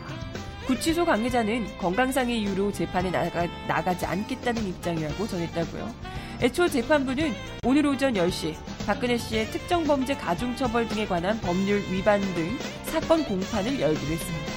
구치소 0.67 1.05
관계자는 1.05 1.79
건강상의 1.79 2.43
이유로 2.43 2.71
재판에 2.71 3.11
나가, 3.11 3.47
나가지 3.67 4.07
않겠다는 4.07 4.69
입장이라고 4.69 5.27
전했다고요. 5.27 5.95
애초 6.41 6.69
재판부는 6.69 7.35
오늘 7.65 7.87
오전 7.87 8.15
10시 8.15 8.55
박근혜 8.87 9.17
씨의 9.17 9.47
특정 9.47 9.83
범죄 9.85 10.15
가중처벌 10.15 10.87
등에 10.87 11.07
관한 11.07 11.41
법률 11.41 11.83
위반 11.91 12.21
등 12.21 12.57
사건 12.85 13.25
공판을 13.25 13.81
열기로 13.81 14.13
했습니다. 14.13 14.53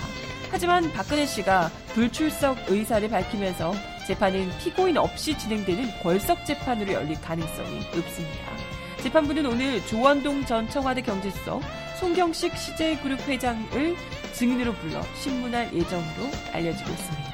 하지만 0.51 0.91
박근혜 0.91 1.25
씨가 1.25 1.71
불출석 1.93 2.69
의사를 2.69 3.09
밝히면서 3.09 3.73
재판은 4.11 4.49
피고인 4.57 4.97
없이 4.97 5.37
진행되는 5.37 5.89
벌석 6.01 6.45
재판으로 6.45 6.91
열릴 6.91 7.19
가능성이 7.21 7.79
높습니다. 7.95 8.51
재판부는 9.01 9.45
오늘 9.45 9.85
조원동 9.87 10.45
전 10.45 10.69
청와대 10.69 11.01
경제수석, 11.01 11.61
송경식 11.97 12.51
CJ그룹 12.57 13.25
회장을 13.25 13.95
증인으로 14.33 14.73
불러 14.73 15.01
신문할 15.15 15.73
예정으로 15.73 16.29
알려지고 16.51 16.91
있습니다. 16.91 17.31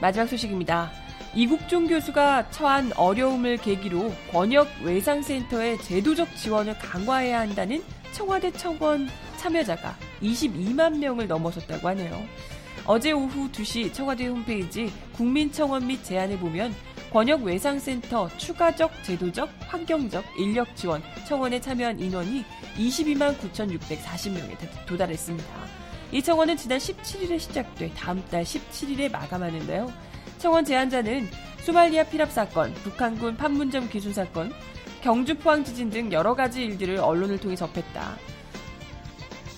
마지막 0.00 0.26
소식입니다. 0.26 1.03
이국종 1.36 1.88
교수가 1.88 2.50
처한 2.50 2.92
어려움을 2.94 3.56
계기로 3.56 4.12
권역 4.30 4.68
외상센터의 4.82 5.78
제도적 5.78 6.36
지원을 6.36 6.78
강화해야 6.78 7.40
한다는 7.40 7.82
청와대 8.12 8.52
청원 8.52 9.08
참여자가 9.36 9.96
22만 10.22 10.98
명을 10.98 11.26
넘어섰다고 11.26 11.88
하네요. 11.88 12.22
어제 12.86 13.10
오후 13.10 13.50
2시 13.50 13.92
청와대 13.92 14.26
홈페이지 14.26 14.92
국민청원 15.12 15.88
및 15.88 16.04
제안을 16.04 16.38
보면 16.38 16.72
권역 17.12 17.42
외상센터 17.42 18.28
추가적 18.36 18.92
제도적 19.02 19.48
환경적 19.66 20.24
인력 20.38 20.76
지원 20.76 21.02
청원에 21.26 21.60
참여한 21.60 21.98
인원이 21.98 22.44
22만 22.76 23.36
9,640명에 23.38 24.86
도달했습니다. 24.86 25.48
이 26.12 26.22
청원은 26.22 26.56
지난 26.56 26.78
17일에 26.78 27.40
시작돼 27.40 27.90
다음 27.94 28.24
달 28.30 28.44
17일에 28.44 29.10
마감하는데요. 29.10 30.13
청원 30.44 30.66
제안자는 30.66 31.26
소말리아 31.62 32.04
피랍 32.04 32.30
사건, 32.30 32.74
북한군 32.74 33.38
판문점 33.38 33.88
기술 33.88 34.12
사건, 34.12 34.52
경주 35.00 35.34
포항 35.38 35.64
지진 35.64 35.88
등 35.88 36.12
여러 36.12 36.34
가지 36.34 36.62
일들을 36.62 36.98
언론을 36.98 37.38
통해 37.38 37.56
접했다. 37.56 38.18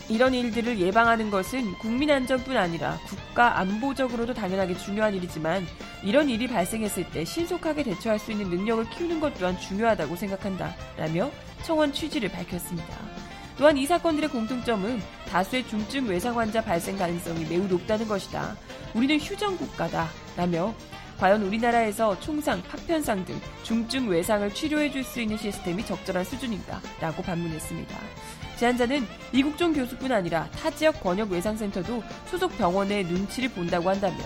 이런 0.08 0.32
일들을 0.32 0.78
예방하는 0.78 1.28
것은 1.28 1.72
국민 1.80 2.12
안전뿐 2.12 2.56
아니라 2.56 3.00
국가 3.08 3.58
안보적으로도 3.58 4.32
당연하게 4.32 4.76
중요한 4.76 5.12
일이지만 5.16 5.66
이런 6.04 6.30
일이 6.30 6.46
발생했을 6.46 7.10
때 7.10 7.24
신속하게 7.24 7.82
대처할 7.82 8.20
수 8.20 8.30
있는 8.30 8.48
능력을 8.48 8.88
키우는 8.90 9.18
것 9.18 9.34
또한 9.40 9.58
중요하다고 9.58 10.14
생각한다. 10.14 10.72
라며 10.96 11.32
청원 11.64 11.92
취지를 11.92 12.28
밝혔습니다. 12.28 13.25
또한 13.58 13.76
이 13.76 13.86
사건들의 13.86 14.28
공통점은 14.30 15.00
다수의 15.28 15.66
중증 15.66 16.08
외상 16.08 16.38
환자 16.38 16.62
발생 16.62 16.96
가능성이 16.96 17.46
매우 17.46 17.66
높다는 17.66 18.06
것이다. 18.06 18.56
우리는 18.94 19.18
휴전 19.18 19.56
국가다. 19.56 20.08
라며 20.36 20.74
과연 21.18 21.42
우리나라에서 21.42 22.20
총상, 22.20 22.62
파편상 22.62 23.24
등 23.24 23.40
중증 23.62 24.08
외상을 24.08 24.52
치료해 24.52 24.90
줄 24.90 25.02
수 25.02 25.20
있는 25.20 25.38
시스템이 25.38 25.86
적절한 25.86 26.24
수준인가? 26.24 26.80
라고 27.00 27.22
반문했습니다. 27.22 27.96
제안자는 28.58 29.06
이국종 29.32 29.72
교수뿐 29.72 30.12
아니라 30.12 30.48
타 30.50 30.70
지역 30.70 31.00
권역 31.02 31.30
외상센터도 31.30 32.02
소속 32.26 32.56
병원의 32.58 33.04
눈치를 33.04 33.50
본다고 33.50 33.88
한다며 33.88 34.16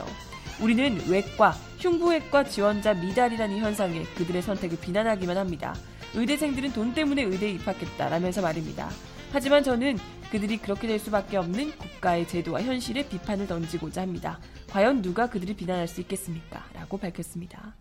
우리는 0.61 1.01
외과, 1.09 1.53
흉부외과 1.79 2.45
지원자 2.45 2.95
미달이라는 2.95 3.59
현상에 3.59 4.03
그들의 4.17 4.43
선택을 4.43 4.79
비난하기만 4.81 5.37
합니다. 5.37 5.75
의대생들은 6.15 6.73
돈 6.73 6.93
때문에 6.93 7.23
의대에 7.23 7.51
입학했다라면서 7.53 8.43
말입니다. 8.43 8.91
하지만 9.33 9.63
저는 9.63 9.97
그들이 10.31 10.59
그렇게 10.59 10.89
될 10.89 10.99
수밖에 10.99 11.37
없는 11.37 11.71
국가의 11.79 12.27
제도와 12.27 12.63
현실에 12.63 13.09
비판을 13.09 13.47
던지고자 13.47 14.03
합니다. 14.03 14.41
과연 14.69 15.03
누가 15.03 15.29
그들을 15.29 15.55
비난할 15.55 15.87
수 15.87 16.01
있겠습니까? 16.01 16.65
라고 16.75 16.99
밝혔습니다. 16.99 17.77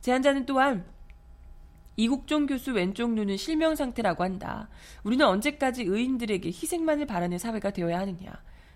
제안자는 0.00 0.46
또한 0.46 0.84
이국종 1.96 2.46
교수 2.46 2.72
왼쪽 2.72 3.12
눈은 3.12 3.36
실명 3.36 3.74
상태라고 3.74 4.22
한다. 4.22 4.68
우리는 5.02 5.26
언제까지 5.26 5.82
의인들에게 5.82 6.48
희생만을 6.48 7.06
바라는 7.06 7.38
사회가 7.38 7.70
되어야 7.70 7.98
하느냐. 7.98 8.32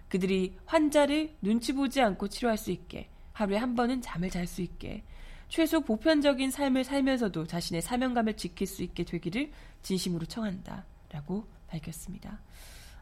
그들이 0.09 0.57
환자를 0.67 1.37
눈치 1.41 1.73
보지 1.73 2.03
않고 2.03 2.29
치료할 2.29 2.59
수 2.59 2.71
있게, 2.71 3.09
하루에 3.33 3.57
한 3.57 3.75
번은 3.75 4.03
잠을 4.03 4.29
잘 4.29 4.47
수 4.47 4.61
있게, 4.61 5.05
최소 5.49 5.81
보편적인 5.81 6.51
삶을 6.51 6.85
살면서도 6.85 7.47
자신의 7.47 7.81
사명감을 7.81 8.37
지킬 8.37 8.67
수 8.67 8.83
있게 8.83 9.05
되기를 9.05 9.53
진심으로 9.83 10.27
청한다. 10.27 10.85
라고 11.11 11.47
밝혔습니다. 11.73 12.41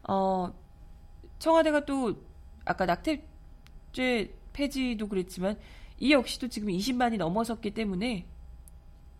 어, 0.07 0.53
청와대가 1.39 1.85
또 1.85 2.15
아까 2.65 2.85
낙태죄 2.85 4.33
폐지도 4.53 5.07
그랬지만 5.07 5.59
이 5.99 6.11
역시도 6.11 6.47
지금 6.47 6.69
20만이 6.69 7.17
넘어섰기 7.17 7.71
때문에 7.73 8.25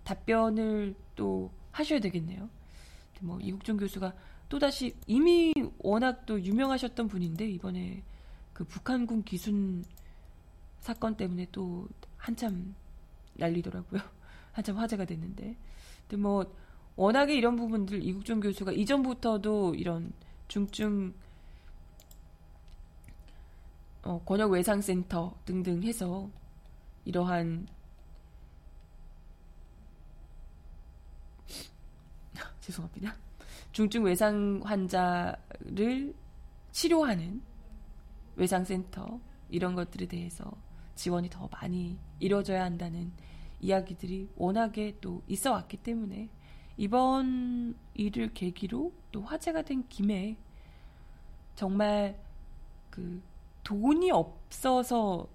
답변을 0.04 0.96
또 1.16 1.52
하셔야 1.72 2.00
되겠네요. 2.00 2.50
뭐 3.22 3.40
이국종 3.40 3.78
교수가 3.78 4.14
또다시 4.50 4.96
이미 5.06 5.54
워낙 5.78 6.26
또 6.26 6.42
유명하셨던 6.42 7.08
분인데 7.08 7.48
이번에 7.50 8.04
그 8.54 8.64
북한군 8.66 9.24
기순 9.24 9.86
사건 10.80 11.16
때문에 11.16 11.48
또 11.52 11.88
한참 12.18 12.76
난리더라고요. 13.36 14.02
한참 14.52 14.78
화제가 14.78 15.06
됐는데. 15.06 15.56
근데 16.08 16.18
뭐 16.18 16.54
워낙에 16.96 17.36
이런 17.36 17.56
부분들 17.56 18.04
이국종 18.04 18.40
교수가 18.40 18.74
이전부터도 18.74 19.76
이런 19.76 20.12
중증 20.48 21.14
어, 24.04 24.22
권역 24.26 24.52
외상센터 24.52 25.36
등등 25.46 25.84
해서 25.84 26.30
이러한 27.06 27.68
죄송합니다. 32.62 33.16
중증 33.72 34.04
외상 34.04 34.60
환자를 34.64 36.14
치료하는 36.72 37.42
외상센터 38.36 39.20
이런 39.50 39.76
것들에 39.76 40.08
대해서 40.08 40.52
지원이 40.96 41.30
더 41.30 41.48
많이 41.52 41.98
이루어져야 42.20 42.64
한다는 42.64 43.12
이야기들이 43.60 44.30
워낙에 44.36 44.98
또 45.00 45.22
있어 45.28 45.52
왔기 45.52 45.78
때문에 45.78 46.30
이번 46.82 47.76
일을 47.94 48.34
계기로 48.34 48.92
또 49.12 49.22
화제가 49.22 49.62
된 49.62 49.88
김에 49.88 50.36
정말 51.54 52.20
그 52.90 53.22
돈이 53.64 54.10
없어서 54.10 55.28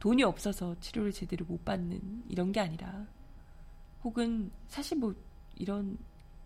돈이 0.00 0.24
없어서 0.24 0.74
치료를 0.80 1.12
제대로 1.12 1.44
못 1.46 1.64
받는 1.64 2.24
이런 2.30 2.50
게 2.50 2.58
아니라 2.58 3.06
혹은 4.02 4.50
사실 4.66 4.98
뭐 4.98 5.14
이런 5.54 5.96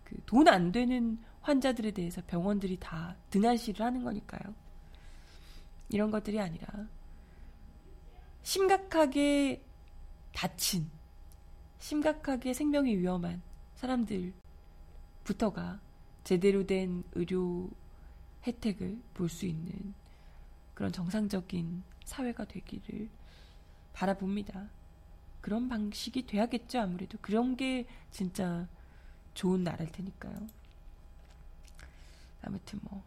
그 0.04 0.14
돈 0.26 0.46
안 0.46 0.70
되는 0.70 1.18
환자들에 1.40 1.92
대해서 1.92 2.20
병원들이 2.26 2.76
다 2.78 3.16
등한시를 3.30 3.86
하는 3.86 4.04
거니까요. 4.04 4.54
이런 5.88 6.10
것들이 6.10 6.38
아니라 6.38 6.66
심각하게 8.42 9.64
다친 10.34 10.90
심각하게 11.78 12.52
생명이 12.54 12.96
위험한 12.96 13.42
사람들부터가 13.76 15.80
제대로 16.24 16.66
된 16.66 17.04
의료 17.14 17.70
혜택을 18.46 19.00
볼 19.14 19.28
수 19.28 19.46
있는 19.46 19.94
그런 20.74 20.92
정상적인 20.92 21.82
사회가 22.04 22.44
되기를 22.46 23.08
바라봅니다. 23.92 24.68
그런 25.40 25.68
방식이 25.68 26.26
돼야겠죠, 26.26 26.80
아무래도. 26.80 27.18
그런 27.20 27.56
게 27.56 27.86
진짜 28.10 28.68
좋은 29.34 29.62
나라일 29.64 29.90
테니까요. 29.92 30.46
아무튼 32.42 32.78
뭐. 32.82 33.02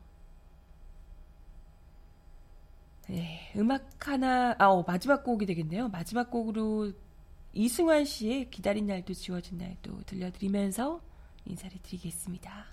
네, 3.07 3.51
음악 3.55 4.07
하나, 4.07 4.55
아, 4.59 4.67
어, 4.67 4.83
마지막 4.83 5.23
곡이 5.23 5.45
되겠네요. 5.47 5.87
마지막 5.89 6.29
곡으로 6.29 6.91
이승환 7.53 8.05
씨의 8.05 8.49
기다린 8.49 8.85
날도 8.85 9.13
지워진 9.13 9.57
날도 9.57 10.03
들려드리면서 10.05 11.01
인사를 11.45 11.77
드리겠습니다. 11.81 12.67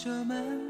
그저만 0.00 0.69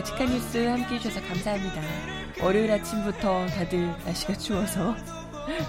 발칙한 0.00 0.28
뉴스 0.30 0.66
함께 0.66 0.94
해주셔서 0.94 1.26
감사합니다. 1.26 1.82
월요일 2.42 2.72
아침부터 2.72 3.46
다들 3.48 3.86
날씨가 4.04 4.32
추워서 4.38 4.96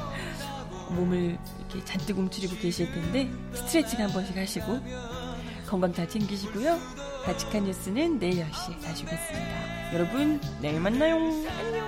몸을 0.91 1.37
이렇게 1.59 1.83
잔뜩 1.83 2.17
움츠리고 2.17 2.55
계실 2.55 2.89
텐데 2.93 3.29
스트레칭 3.53 3.99
한 3.99 4.09
번씩 4.11 4.37
하시고 4.37 4.79
건강 5.67 5.93
잘 5.93 6.07
챙기시고요. 6.07 6.79
발칙한 7.25 7.65
뉴스는 7.65 8.19
내일 8.19 8.45
10시에 8.45 8.81
다시 8.81 9.03
오겠습니다. 9.03 9.93
여러분, 9.93 10.39
내일 10.61 10.79
만나요. 10.79 11.15
안녕. 11.15 11.80